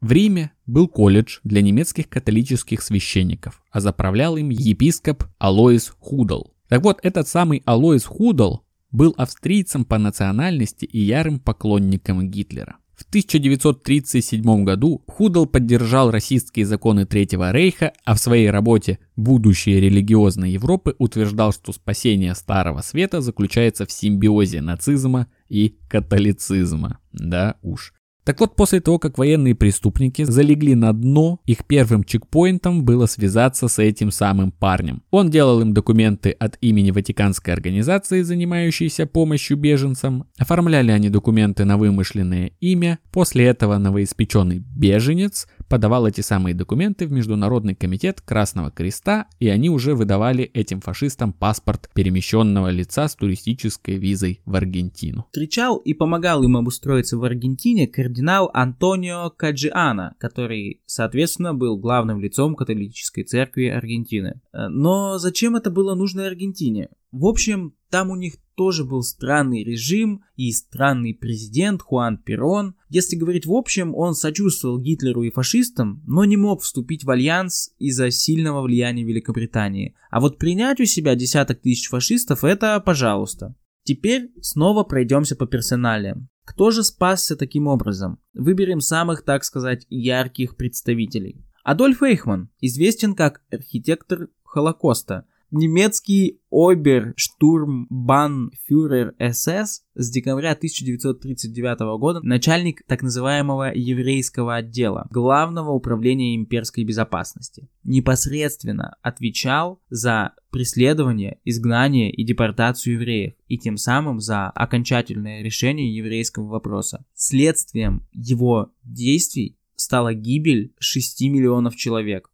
[0.00, 6.54] В Риме был колледж для немецких католических священников, а заправлял им епископ Алоис Худал.
[6.68, 12.78] Так вот, этот самый Алоис Худал был австрийцем по национальности и ярым поклонником Гитлера.
[12.94, 20.52] В 1937 году Худл поддержал расистские законы Третьего Рейха, а в своей работе «Будущее религиозной
[20.52, 26.98] Европы» утверждал, что спасение Старого Света заключается в симбиозе нацизма и католицизма.
[27.12, 27.94] Да уж.
[28.24, 33.66] Так вот, после того, как военные преступники залегли на дно, их первым чекпоинтом было связаться
[33.66, 35.02] с этим самым парнем.
[35.10, 40.26] Он делал им документы от имени Ватиканской организации, занимающейся помощью беженцам.
[40.38, 43.00] Оформляли они документы на вымышленное имя.
[43.10, 49.70] После этого новоиспеченный беженец подавал эти самые документы в Международный комитет Красного Креста, и они
[49.70, 55.24] уже выдавали этим фашистам паспорт перемещенного лица с туристической визой в Аргентину.
[55.30, 62.54] Встречал и помогал им обустроиться в Аргентине кардинал Антонио Каджиана, который, соответственно, был главным лицом
[62.54, 64.42] католической церкви Аргентины.
[64.52, 66.90] Э, но зачем это было нужно Аргентине?
[67.12, 72.74] В общем, там у них тоже был странный режим и странный президент Хуан Перон.
[72.88, 77.70] Если говорить в общем, он сочувствовал Гитлеру и фашистам, но не мог вступить в альянс
[77.78, 79.94] из-за сильного влияния Великобритании.
[80.10, 83.54] А вот принять у себя десяток тысяч фашистов– это пожалуйста.
[83.84, 86.30] Теперь снова пройдемся по персоналиям.
[86.46, 88.20] Кто же спасся таким образом?
[88.32, 91.44] Выберем самых, так сказать, ярких представителей.
[91.62, 103.02] Адольф Эйхман известен как архитектор Холокоста– немецкий оберштурмбанфюрер СС с декабря 1939 года начальник так
[103.02, 107.68] называемого еврейского отдела Главного управления имперской безопасности.
[107.84, 116.48] Непосредственно отвечал за преследование, изгнание и депортацию евреев, и тем самым за окончательное решение еврейского
[116.48, 117.04] вопроса.
[117.14, 122.31] Следствием его действий стала гибель 6 миллионов человек.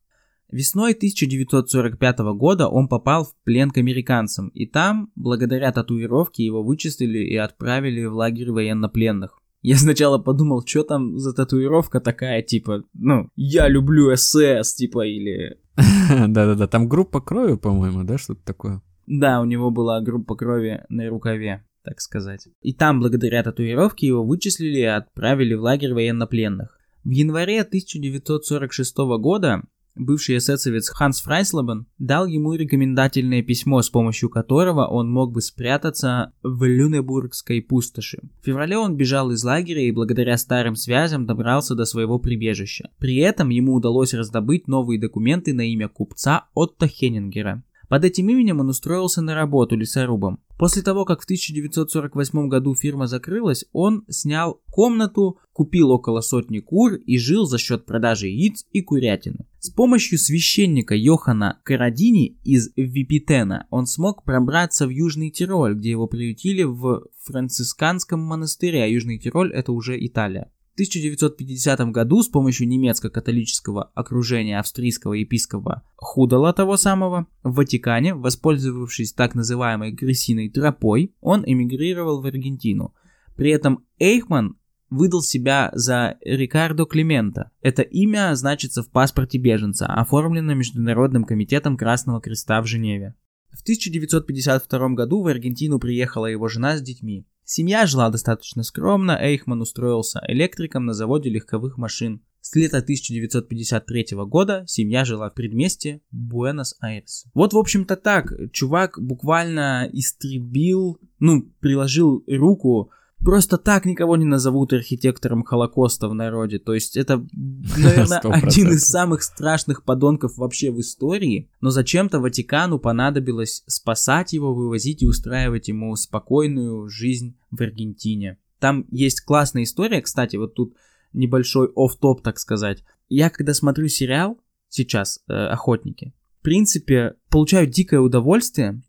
[0.50, 7.18] Весной 1945 года он попал в плен к американцам, и там, благодаря татуировке, его вычислили
[7.18, 9.38] и отправили в лагерь военнопленных.
[9.60, 15.58] Я сначала подумал, что там за татуировка такая, типа, ну, я люблю СС, типа, или...
[16.28, 18.80] Да-да-да, там группа крови, по-моему, да, что-то такое?
[19.06, 22.48] Да, у него была группа крови на рукаве, так сказать.
[22.62, 26.78] И там, благодаря татуировке, его вычислили и отправили в лагерь военнопленных.
[27.04, 29.62] В январе 1946 года
[29.98, 36.32] бывший эсэсовец Ханс Фрайслобен дал ему рекомендательное письмо, с помощью которого он мог бы спрятаться
[36.42, 38.20] в Люнебургской пустоши.
[38.40, 42.90] В феврале он бежал из лагеря и благодаря старым связям добрался до своего прибежища.
[42.98, 47.62] При этом ему удалось раздобыть новые документы на имя купца Отто Хеннингера.
[47.88, 50.40] Под этим именем он устроился на работу лесорубом.
[50.58, 56.94] После того, как в 1948 году фирма закрылась, он снял комнату, купил около сотни кур
[56.94, 59.46] и жил за счет продажи яиц и курятины.
[59.60, 66.06] С помощью священника Йохана Карадини из Випитена он смог пробраться в Южный Тироль, где его
[66.06, 70.50] приютили в францисканском монастыре, а Южный Тироль это уже Италия.
[70.78, 79.34] 1950 году с помощью немецко-католического окружения австрийского епископа Худала того самого в Ватикане, воспользовавшись так
[79.34, 82.94] называемой крысиной тропой, он эмигрировал в Аргентину.
[83.34, 84.56] При этом Эйхман
[84.88, 87.50] выдал себя за Рикардо Климента.
[87.60, 93.16] Это имя значится в паспорте беженца, оформлено Международным комитетом Красного Креста в Женеве.
[93.50, 97.26] В 1952 году в Аргентину приехала его жена с детьми.
[97.44, 102.22] Семья жила достаточно скромно, Эйхман устроился электриком на заводе легковых машин.
[102.40, 107.24] С лета 1953 года семья жила в предместе Буэнос-Айрес.
[107.34, 108.32] Вот, в общем-то, так.
[108.52, 112.90] Чувак буквально истребил, ну, приложил руку
[113.24, 116.58] просто так никого не назовут архитектором Холокоста в народе.
[116.58, 118.30] То есть это, наверное, 100%.
[118.32, 121.50] один из самых страшных подонков вообще в истории.
[121.60, 128.38] Но зачем-то Ватикану понадобилось спасать его, вывозить и устраивать ему спокойную жизнь в Аргентине.
[128.58, 130.74] Там есть классная история, кстати, вот тут
[131.12, 132.84] небольшой оф-топ, так сказать.
[133.08, 134.38] Я когда смотрю сериал
[134.68, 138.82] сейчас э, «Охотники», в принципе, получаю дикое удовольствие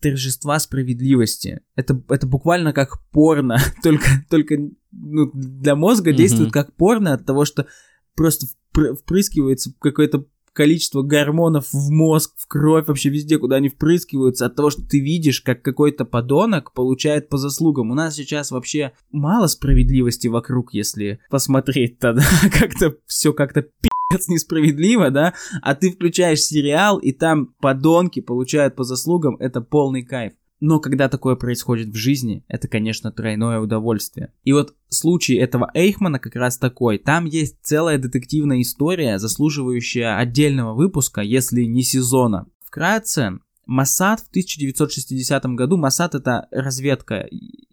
[0.00, 1.60] торжества справедливости.
[1.74, 4.56] Это, это буквально как порно, только, только
[4.92, 6.16] ну, для мозга mm-hmm.
[6.16, 7.66] действует как порно от того, что
[8.14, 10.26] просто впрыскивается какое-то
[10.58, 14.98] количество гормонов в мозг, в кровь, вообще везде, куда они впрыскиваются, от того, что ты
[14.98, 17.92] видишь, как какой-то подонок получает по заслугам.
[17.92, 23.68] У нас сейчас вообще мало справедливости вокруг, если посмотреть тогда, как-то все как-то
[24.28, 30.32] несправедливо, да, а ты включаешь сериал, и там подонки получают по заслугам, это полный кайф.
[30.60, 34.32] Но когда такое происходит в жизни, это, конечно, тройное удовольствие.
[34.42, 36.98] И вот случай этого Эйхмана как раз такой.
[36.98, 42.48] Там есть целая детективная история, заслуживающая отдельного выпуска, если не сезона.
[42.64, 47.28] Вкратце, Моссад в 1960 году, Моссад это разведка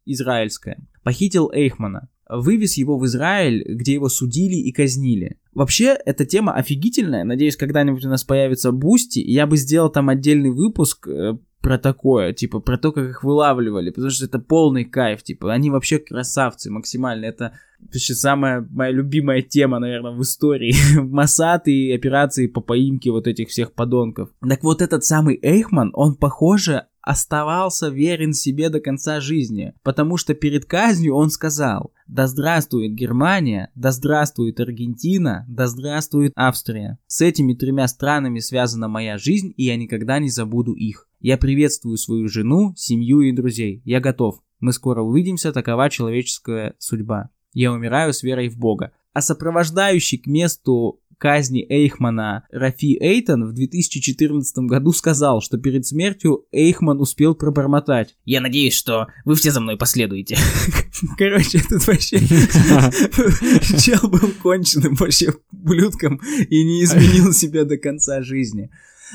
[0.05, 5.37] израильская, похитил Эйхмана вывез его в Израиль, где его судили и казнили.
[5.55, 7.23] Вообще, эта тема офигительная.
[7.23, 12.33] Надеюсь, когда-нибудь у нас появится Boosty, я бы сделал там отдельный выпуск э, про такое,
[12.33, 16.69] типа, про то, как их вылавливали, потому что это полный кайф, типа, они вообще красавцы
[16.69, 23.11] максимально, это вообще самая моя любимая тема, наверное, в истории, Масад и операции по поимке
[23.11, 24.29] вот этих всех подонков.
[24.47, 30.33] Так вот этот самый Эйхман, он, похоже, оставался верен себе до конца жизни, потому что
[30.33, 36.97] перед казнью он сказал «Да здравствует Германия, да здравствует Аргентина, да здравствует Австрия.
[37.07, 41.07] С этими тремя странами связана моя жизнь, и я никогда не забуду их.
[41.19, 43.81] Я приветствую свою жену, семью и друзей.
[43.85, 44.41] Я готов.
[44.59, 47.29] Мы скоро увидимся, такова человеческая судьба.
[47.53, 48.91] Я умираю с верой в Бога.
[49.13, 56.45] А сопровождающий к месту казни Эйхмана Рафи Эйтон в 2014 году сказал, что перед смертью
[56.51, 58.15] Эйхман успел пробормотать.
[58.25, 60.37] Я надеюсь, что вы все за мной последуете.
[61.17, 62.19] Короче, этот вообще...
[63.79, 68.69] Чел был конченым вообще блюдком и не изменил себя до конца жизни.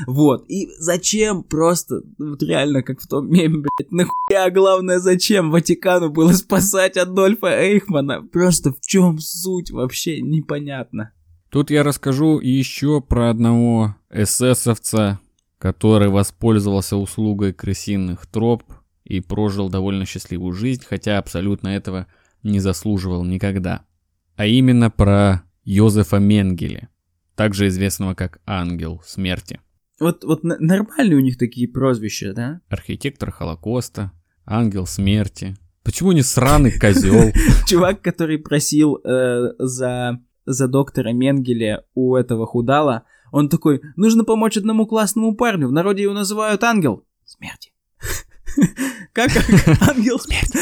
[0.07, 0.45] Вот.
[0.49, 6.11] И зачем просто, вот реально, как в том меме, блядь, нахуя, а главное, зачем Ватикану
[6.11, 8.23] было спасать Адольфа Эйхмана?
[8.23, 11.13] Просто в чем суть вообще непонятно.
[11.51, 15.19] Тут я расскажу еще про одного эсэсовца,
[15.59, 18.63] который воспользовался услугой крысиных троп
[19.05, 22.07] и прожил довольно счастливую жизнь, хотя абсолютно этого
[22.45, 23.85] не заслуживал никогда.
[24.37, 26.89] А именно про Йозефа Менгеле,
[27.35, 29.61] также известного как Ангел Смерти.
[29.99, 32.61] Вот, вот нормальные у них такие прозвища, да?
[32.69, 34.13] Архитектор Холокоста,
[34.47, 35.57] Ангел Смерти.
[35.83, 37.33] Почему не сраный козел?
[37.67, 40.21] Чувак, который просил э, за,
[40.53, 46.03] за доктора Менгеля у этого худала, он такой, нужно помочь одному классному парню, в народе
[46.03, 47.73] его называют ангел смерти.
[49.13, 49.89] Как как?
[49.89, 50.59] ангел смерти?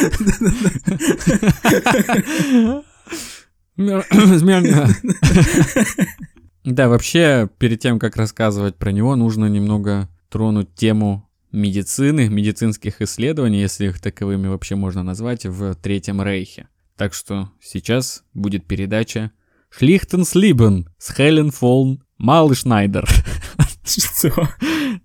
[6.64, 13.60] Да, вообще, перед тем, как рассказывать про него, нужно немного тронуть тему медицины, медицинских исследований,
[13.60, 16.68] если их таковыми вообще можно назвать, в Третьем Рейхе.
[16.96, 19.30] Так что сейчас будет передача
[19.70, 23.08] «Шлихтенслибен» с Хелен Фолн Малый Шнайдер.
[23.84, 24.48] Что?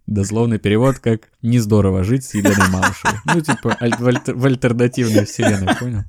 [0.07, 3.20] Дословный перевод как «Не здорово жить с Еленой Малышевой».
[3.26, 6.03] Ну, типа, аль- в, в альтернативной вселенной, понял?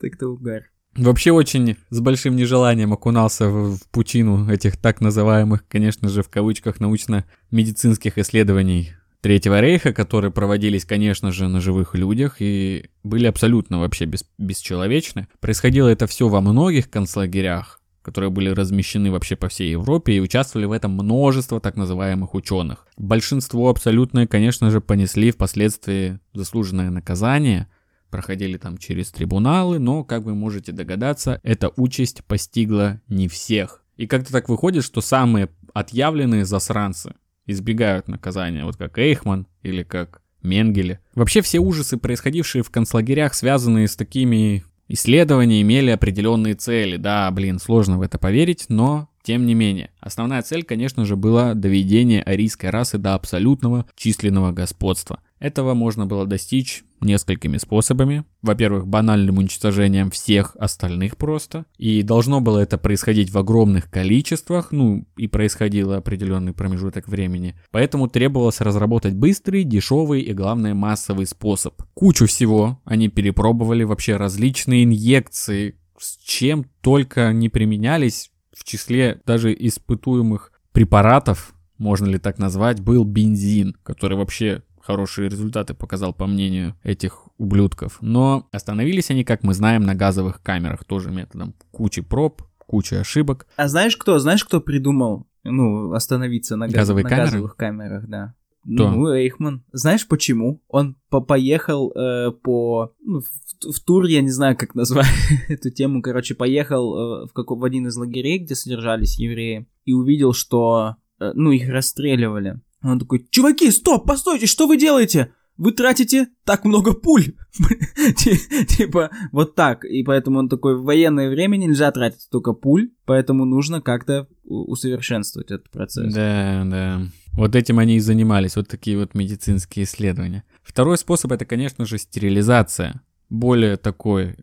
[0.00, 0.64] Так-то угар.
[0.96, 6.28] Вообще очень с большим нежеланием окунался в, в пучину этих так называемых, конечно же, в
[6.30, 13.80] кавычках научно-медицинских исследований Третьего рейха, которые проводились, конечно же, на живых людях и были абсолютно
[13.80, 15.28] вообще бес- бесчеловечны.
[15.40, 20.66] Происходило это все во многих концлагерях, которые были размещены вообще по всей Европе и участвовали
[20.66, 22.86] в этом множество так называемых ученых.
[22.96, 27.68] Большинство абсолютно, конечно же, понесли впоследствии заслуженное наказание,
[28.10, 33.82] проходили там через трибуналы, но, как вы можете догадаться, эта участь постигла не всех.
[33.96, 37.14] И как-то так выходит, что самые отъявленные засранцы
[37.46, 41.00] избегают наказания, вот как Эйхман или как Менгеле.
[41.14, 46.96] Вообще все ужасы, происходившие в концлагерях, связанные с такими исследованиями, имели определенные цели.
[46.96, 49.90] Да, блин, сложно в это поверить, но тем не менее.
[49.98, 55.20] Основная цель, конечно же, была доведение арийской расы до абсолютного численного господства.
[55.38, 58.24] Этого можно было достичь несколькими способами.
[58.40, 61.66] Во-первых, банальным уничтожением всех остальных просто.
[61.76, 67.54] И должно было это происходить в огромных количествах, ну и происходило определенный промежуток времени.
[67.70, 71.82] Поэтому требовалось разработать быстрый, дешевый и, главное, массовый способ.
[71.94, 79.54] Кучу всего они перепробовали, вообще различные инъекции, с чем только не применялись, в числе даже
[79.54, 86.74] испытуемых препаратов, можно ли так назвать, был бензин, который вообще хорошие результаты показал, по мнению
[86.82, 87.98] этих ублюдков.
[88.00, 93.46] Но остановились они, как мы знаем, на газовых камерах, тоже методом кучи проб, кучи ошибок.
[93.56, 94.18] А знаешь кто?
[94.18, 97.26] Знаешь, кто придумал, ну, остановиться на, газ- Газовые на камеры?
[97.26, 98.34] газовых камерах, да?
[98.62, 98.90] Кто?
[98.90, 99.64] Ну, Эйхман.
[99.72, 100.60] Знаешь почему?
[100.68, 102.92] Он по поехал э, по...
[103.04, 105.06] ну, в, в тур, я не знаю, как назвать
[105.48, 106.02] эту тему.
[106.02, 110.96] Короче, поехал э, в, какой, в один из лагерей, где содержались евреи, и увидел, что,
[111.20, 112.60] э, ну, их расстреливали.
[112.92, 115.32] Он такой, чуваки, стоп, постойте, что вы делаете?
[115.56, 117.32] Вы тратите так много пуль.
[118.16, 119.84] Ти- Типа, вот так.
[119.86, 125.50] И поэтому он такой, в военное время нельзя тратить столько пуль, поэтому нужно как-то усовершенствовать
[125.50, 126.12] этот процесс.
[126.12, 127.02] Да, да.
[127.32, 130.44] Вот этим они и занимались, вот такие вот медицинские исследования.
[130.62, 133.00] Второй способ это, конечно же, стерилизация.
[133.30, 134.36] Более такой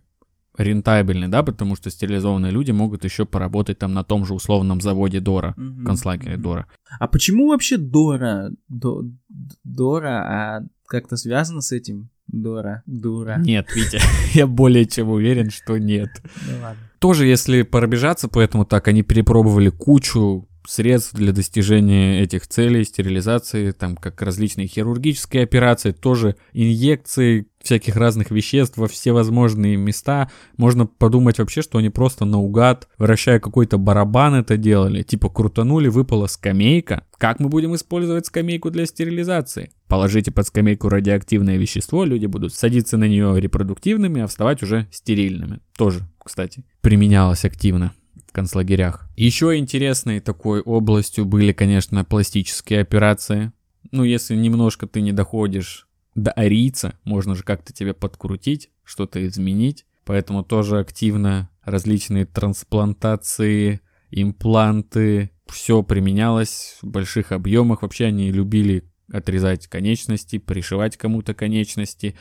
[0.58, 5.20] рентабельный, да, потому что стерилизованные люди могут еще поработать там на том же условном заводе
[5.20, 5.86] Дора, Мгм.
[5.86, 6.68] концлагере Дора.
[6.99, 8.51] А почему вообще Дора?
[8.70, 9.06] До-
[9.64, 10.22] Дора,
[10.58, 12.10] а как-то связано с этим?
[12.28, 13.38] Дора, дура.
[13.39, 13.99] Нет, Витя,
[14.34, 16.10] я более чем уверен, что нет.
[16.47, 16.80] Ну ладно.
[16.99, 23.72] Тоже, если пробежаться по этому так, они перепробовали кучу средств для достижения этих целей, стерилизации,
[23.72, 30.30] там как различные хирургические операции, тоже инъекции всяких разных веществ во все возможные места.
[30.57, 35.01] Можно подумать вообще, что они просто наугад, вращая какой-то барабан это делали.
[35.01, 37.05] Типа крутанули, выпала скамейка.
[37.18, 39.72] Как мы будем использовать скамейку для стерилизации?
[39.88, 45.59] Положите под скамейку радиоактивное вещество, люди будут садиться на нее репродуктивными, а вставать уже стерильными.
[45.78, 47.93] Тоже, кстати, применялось активно
[48.34, 49.08] концлагерях.
[49.16, 53.54] Еще интересной такой областью были, конечно, пластические операции.
[53.92, 59.86] Ну, если немножко ты не доходишь до арийца, можно же как-то тебя подкрутить, что-то изменить.
[60.06, 63.80] Поэтому тоже активно различные трансплантации,
[64.12, 67.82] импланты, все применялось в больших объемах.
[67.82, 72.16] Вообще они любили отрезать конечности, пришивать кому-то конечности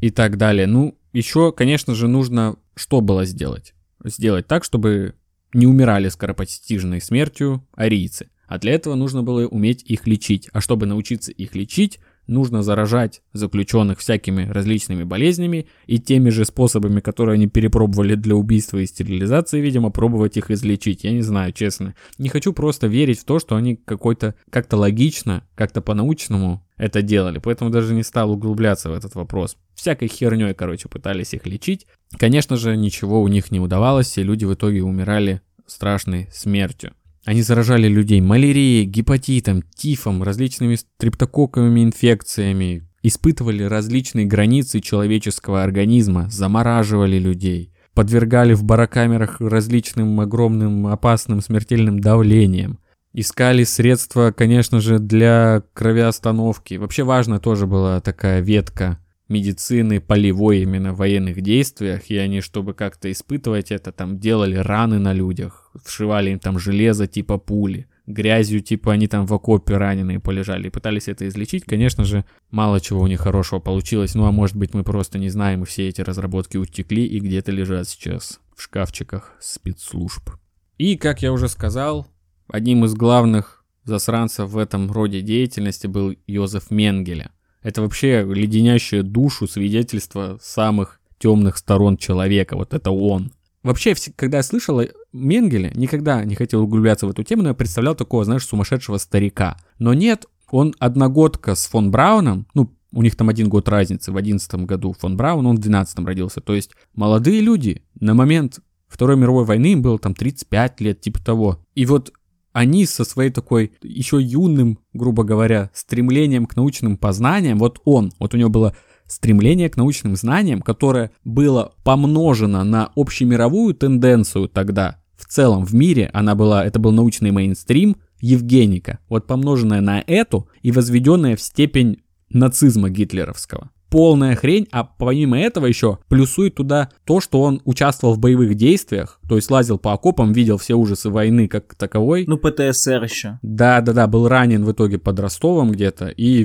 [0.00, 0.66] и так далее.
[0.66, 3.74] Ну, еще, конечно же, нужно что было сделать?
[4.04, 5.14] Сделать так, чтобы
[5.54, 8.28] не умирали скоропостижной смертью арийцы.
[8.46, 10.48] А для этого нужно было уметь их лечить.
[10.52, 17.00] А чтобы научиться их лечить, нужно заражать заключенных всякими различными болезнями и теми же способами,
[17.00, 21.04] которые они перепробовали для убийства и стерилизации, видимо, пробовать их излечить.
[21.04, 21.94] Я не знаю, честно.
[22.18, 27.38] Не хочу просто верить в то, что они какой-то как-то логично, как-то по-научному это делали,
[27.38, 29.56] поэтому даже не стал углубляться в этот вопрос.
[29.74, 31.86] Всякой херней, короче, пытались их лечить.
[32.18, 36.92] Конечно же, ничего у них не удавалось, и люди в итоге умирали страшной смертью.
[37.24, 47.18] Они заражали людей малярией, гепатитом, тифом, различными стрептококковыми инфекциями, испытывали различные границы человеческого организма, замораживали
[47.18, 52.78] людей, подвергали в барокамерах различным огромным опасным смертельным давлением,
[53.14, 56.74] искали средства, конечно же, для кровеостановки.
[56.74, 58.98] Вообще важно тоже была такая ветка
[59.28, 64.98] медицины полевой именно в военных действиях, и они, чтобы как-то испытывать это, там делали раны
[64.98, 70.20] на людях, вшивали им там железо типа пули, грязью типа они там в окопе раненые
[70.20, 71.64] полежали и пытались это излечить.
[71.64, 75.30] Конечно же, мало чего у них хорошего получилось, ну а может быть мы просто не
[75.30, 80.30] знаем, и все эти разработки утекли и где-то лежат сейчас в шкафчиках спецслужб.
[80.76, 82.08] И, как я уже сказал,
[82.48, 87.30] одним из главных засранцев в этом роде деятельности был Йозеф Менгеля–
[87.64, 92.56] это вообще леденящее душу свидетельство самых темных сторон человека.
[92.56, 93.32] Вот это он.
[93.64, 94.80] Вообще, когда я слышал
[95.12, 99.56] Менгеля, никогда не хотел углубляться в эту тему, но я представлял такого, знаешь, сумасшедшего старика.
[99.78, 104.16] Но нет, он одногодка с фон Брауном, ну, у них там один год разницы, в
[104.16, 106.40] одиннадцатом году фон Браун, он в двенадцатом родился.
[106.40, 108.60] То есть молодые люди на момент
[108.94, 111.58] Второй мировой войны им было там 35 лет, типа того.
[111.74, 112.12] И вот
[112.54, 118.32] они со своей такой еще юным, грубо говоря, стремлением к научным познаниям, вот он, вот
[118.32, 118.74] у него было
[119.06, 126.08] стремление к научным знаниям, которое было помножено на общемировую тенденцию тогда, в целом в мире,
[126.14, 132.02] она была, это был научный мейнстрим, Евгеника, вот помноженная на эту и возведенная в степень
[132.30, 138.18] нацизма гитлеровского полная хрень, а помимо этого еще плюсует туда то, что он участвовал в
[138.18, 142.24] боевых действиях, то есть лазил по окопам, видел все ужасы войны как таковой.
[142.26, 143.38] Ну, ПТСР еще.
[143.42, 146.44] Да-да-да, был ранен в итоге под Ростовом где-то и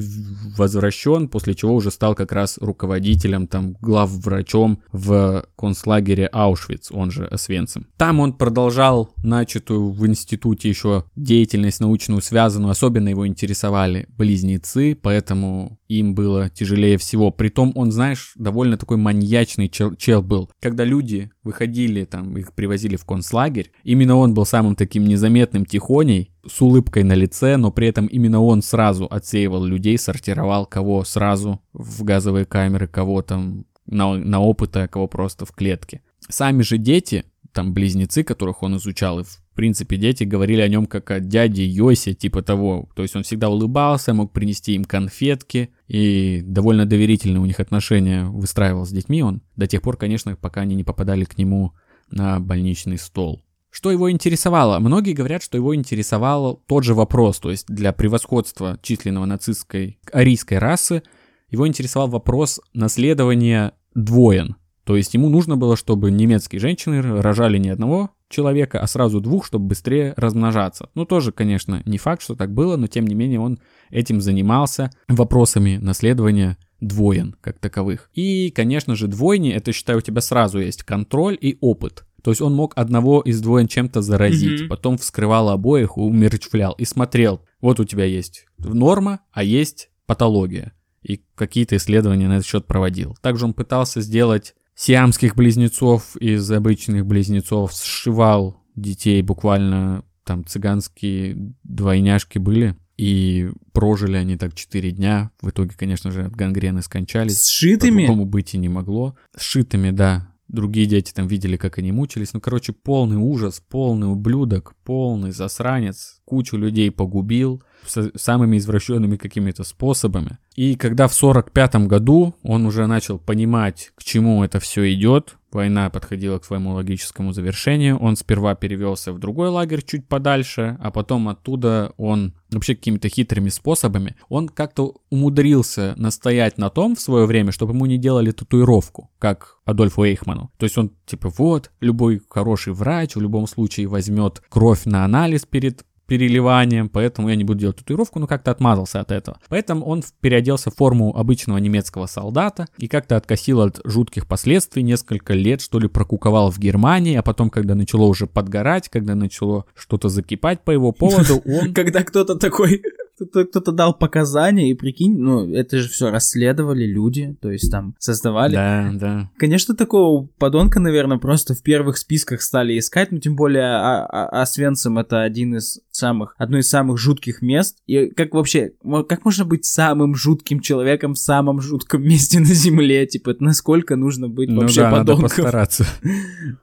[0.57, 7.25] возвращен, после чего уже стал как раз руководителем, там, главврачом в концлагере Аушвиц, он же
[7.25, 7.87] Освенцим.
[7.97, 15.78] Там он продолжал начатую в институте еще деятельность научную связанную, особенно его интересовали близнецы, поэтому
[15.89, 17.31] им было тяжелее всего.
[17.31, 20.49] Притом он, знаешь, довольно такой маньячный чел, чел был.
[20.61, 26.31] Когда люди выходили, там, их привозили в концлагерь, именно он был самым таким незаметным тихоней,
[26.47, 31.59] с улыбкой на лице, но при этом именно он сразу отсеивал людей, сортировал кого сразу
[31.73, 36.01] в газовые камеры, кого там на, на опыты, а кого просто в клетке.
[36.27, 40.85] Сами же дети, там близнецы, которых он изучал, и в принципе дети говорили о нем
[40.85, 42.89] как о дяде Йосе, типа того.
[42.95, 48.25] То есть он всегда улыбался, мог принести им конфетки, и довольно доверительные у них отношения
[48.25, 51.73] выстраивал с детьми он, до тех пор, конечно, пока они не попадали к нему
[52.11, 53.43] на больничный стол.
[53.71, 54.79] Что его интересовало?
[54.79, 60.57] Многие говорят, что его интересовал тот же вопрос, то есть для превосходства численного нацистской арийской
[60.57, 61.03] расы,
[61.49, 64.55] его интересовал вопрос наследования двоен.
[64.89, 69.45] То есть ему нужно было, чтобы немецкие женщины рожали не одного человека, а сразу двух,
[69.45, 70.89] чтобы быстрее размножаться.
[70.95, 73.59] Ну, тоже, конечно, не факт, что так было, но тем не менее он
[73.91, 78.09] этим занимался вопросами наследования двоен как таковых.
[78.15, 82.03] И, конечно же, двойни, это, считаю, у тебя сразу есть контроль и опыт.
[82.23, 84.69] То есть он мог одного из двоен чем-то заразить, mm-hmm.
[84.69, 87.41] потом вскрывал обоих, умерчвлял и смотрел.
[87.61, 90.73] Вот у тебя есть норма, а есть патология.
[91.03, 93.15] И какие-то исследования на этот счет проводил.
[93.21, 102.37] Также он пытался сделать сиамских близнецов из обычных близнецов, сшивал детей буквально, там цыганские двойняшки
[102.37, 102.77] были.
[102.97, 105.31] И прожили они так 4 дня.
[105.41, 107.45] В итоге, конечно же, от гангрены скончались.
[107.45, 108.01] Сшитыми?
[108.01, 109.15] По-другому быть и не могло.
[109.37, 110.33] Сшитыми, да.
[110.49, 112.33] Другие дети там видели, как они мучились.
[112.33, 116.21] Ну, короче, полный ужас, полный ублюдок, полный засранец.
[116.25, 120.37] Кучу людей погубил самыми извращенными какими-то способами.
[120.55, 125.89] И когда в 45 году он уже начал понимать, к чему это все идет, война
[125.89, 131.29] подходила к своему логическому завершению, он сперва перевелся в другой лагерь чуть подальше, а потом
[131.29, 137.51] оттуда он вообще какими-то хитрыми способами, он как-то умудрился настоять на том в свое время,
[137.51, 140.51] чтобы ему не делали татуировку, как Адольфу Эйхману.
[140.57, 145.45] То есть он типа вот, любой хороший врач в любом случае возьмет кровь на анализ
[145.45, 149.39] перед переливанием, поэтому я не буду делать татуировку, но как-то отмазался от этого.
[149.47, 155.33] Поэтому он переоделся в форму обычного немецкого солдата и как-то откосил от жутких последствий, несколько
[155.33, 160.09] лет что ли прокуковал в Германии, а потом, когда начало уже подгорать, когда начало что-то
[160.09, 161.73] закипать по его поводу, он...
[161.73, 162.81] Когда кто-то такой
[163.19, 168.53] Кто-то, дал показания, и прикинь, ну, это же все расследовали люди, то есть там создавали.
[168.53, 169.31] Да, да.
[169.37, 174.41] Конечно, такого подонка, наверное, просто в первых списках стали искать, ну, тем более а, а,
[174.41, 177.77] Освенцим это один из самых, одно из самых жутких мест.
[177.85, 178.71] И как вообще,
[179.07, 183.05] как можно быть самым жутким человеком в самом жутком месте на Земле?
[183.05, 185.23] Типа, насколько нужно быть Ну вообще да, надо подонком?
[185.29, 185.85] постараться.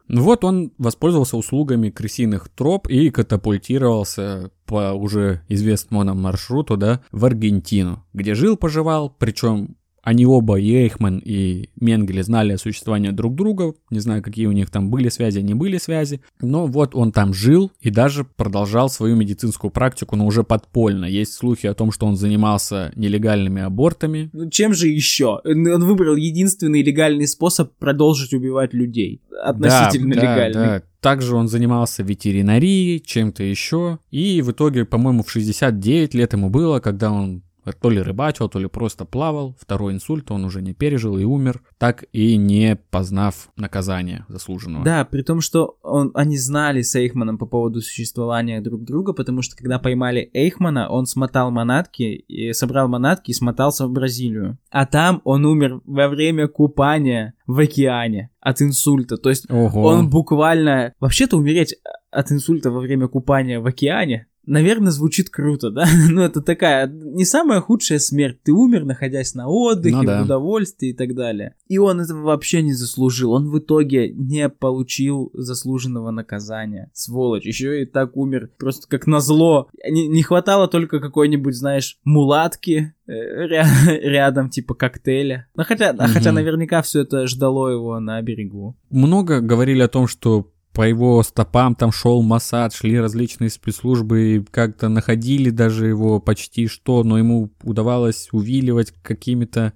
[0.08, 7.02] Ну вот он воспользовался услугами крысиных троп и катапультировался по уже известному нам маршруту, да,
[7.12, 9.76] в Аргентину, где жил-поживал, причем
[10.06, 13.74] они оба, и Эйхман, и Менгеле, знали о существовании друг друга.
[13.90, 16.20] Не знаю, какие у них там были связи, не были связи.
[16.40, 21.06] Но вот он там жил и даже продолжал свою медицинскую практику, но уже подпольно.
[21.06, 24.30] Есть слухи о том, что он занимался нелегальными абортами.
[24.32, 25.40] Ну, чем же еще?
[25.44, 29.22] Он выбрал единственный легальный способ продолжить убивать людей.
[29.42, 30.66] Относительно Да, да, легальный.
[30.78, 30.82] да.
[31.00, 33.98] Также он занимался ветеринарией, чем-то еще.
[34.12, 37.42] И в итоге, по-моему, в 69 лет ему было, когда он
[37.74, 39.56] то ли рыбачил, то ли просто плавал.
[39.58, 44.84] Второй инсульт он уже не пережил и умер, так и не познав наказания заслуженного.
[44.84, 49.42] Да, при том, что он, они знали с Эйхманом по поводу существования друг друга, потому
[49.42, 54.58] что когда поймали Эйхмана, он смотал манатки, и собрал манатки и смотался в Бразилию.
[54.70, 59.16] А там он умер во время купания в океане от инсульта.
[59.16, 59.82] То есть Ого.
[59.82, 60.94] он буквально...
[61.00, 61.76] Вообще-то умереть
[62.10, 65.84] от инсульта во время купания в океане Наверное, звучит круто, да?
[66.10, 68.38] Ну, это такая не самая худшая смерть.
[68.42, 70.22] Ты умер, находясь на отдыхе, Ну да.
[70.22, 71.54] в удовольствии и так далее.
[71.68, 73.32] И он этого вообще не заслужил.
[73.32, 76.90] Он в итоге не получил заслуженного наказания.
[76.94, 77.44] Сволочь.
[77.44, 78.50] Еще и так умер.
[78.58, 79.68] Просто как назло.
[79.88, 83.66] Не, не хватало только какой-нибудь, знаешь, мулатки э, ря-
[84.00, 85.48] рядом, типа коктейля.
[85.56, 88.76] Ну, хотя, а хотя наверняка все это ждало его на берегу.
[88.90, 94.90] Много говорили о том, что по его стопам там шел Моссад, шли различные спецслужбы, как-то
[94.90, 99.72] находили даже его почти что, но ему удавалось увиливать какими-то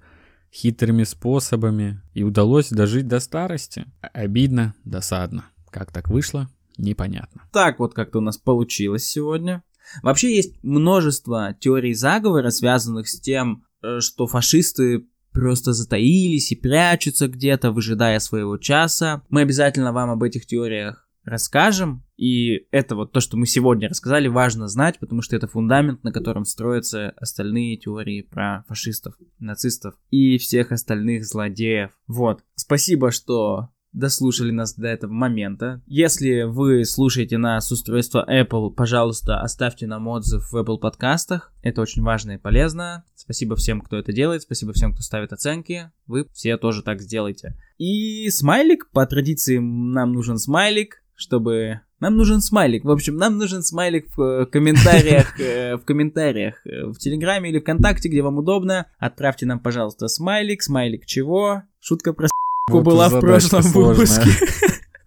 [0.53, 3.85] хитрыми способами, и удалось дожить до старости.
[4.13, 5.45] Обидно, досадно.
[5.71, 7.41] Как так вышло, непонятно.
[7.51, 9.63] так вот как-то у нас получилось сегодня.
[10.03, 17.27] Вообще есть множество теорий заговора, связанных с тем, э, что фашисты просто затаились и прячутся
[17.27, 19.23] где-то, выжидая своего часа.
[19.29, 22.03] Мы обязательно вам об этих теориях расскажем.
[22.17, 26.11] И это вот то, что мы сегодня рассказали, важно знать, потому что это фундамент, на
[26.11, 31.91] котором строятся остальные теории про фашистов, нацистов и всех остальных злодеев.
[32.07, 32.43] Вот.
[32.55, 35.81] Спасибо, что дослушали нас до этого момента.
[35.85, 41.53] Если вы слушаете нас с устройства Apple, пожалуйста, оставьте нам отзыв в Apple подкастах.
[41.61, 43.03] Это очень важно и полезно.
[43.15, 44.43] Спасибо всем, кто это делает.
[44.43, 45.91] Спасибо всем, кто ставит оценки.
[46.07, 47.55] Вы все тоже так сделайте.
[47.77, 48.89] И смайлик.
[48.91, 51.81] По традиции нам нужен смайлик, чтобы...
[51.99, 52.83] Нам нужен смайлик.
[52.83, 57.59] В общем, нам нужен смайлик в э, комментариях, э, в комментариях э, в Телеграме или
[57.59, 58.87] ВКонтакте, где вам удобно.
[58.97, 60.63] Отправьте нам, пожалуйста, смайлик.
[60.63, 61.61] Смайлик чего?
[61.79, 62.27] Шутка про
[62.69, 63.93] Вот была в прошлом сложная.
[63.95, 64.29] выпуске.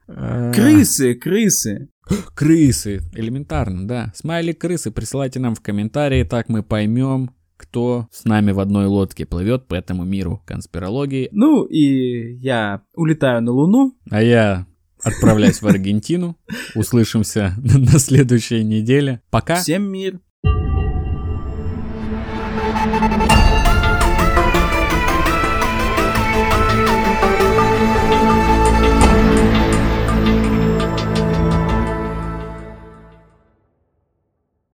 [0.06, 1.88] А, Крысы, крысы.
[2.34, 4.12] Крысы, элементарно, да.
[4.14, 9.24] Смайлик крысы присылайте нам в комментарии, так мы поймем, кто с нами в одной лодке
[9.24, 11.28] плывет по этому миру конспирологии.
[11.32, 13.96] Ну и я улетаю на Луну.
[14.10, 14.66] А я
[15.02, 16.36] отправляюсь в Аргентину.
[16.74, 19.22] Услышимся на следующей неделе.
[19.30, 19.56] Пока.
[19.56, 20.20] Всем мир.
[22.86, 23.22] Thank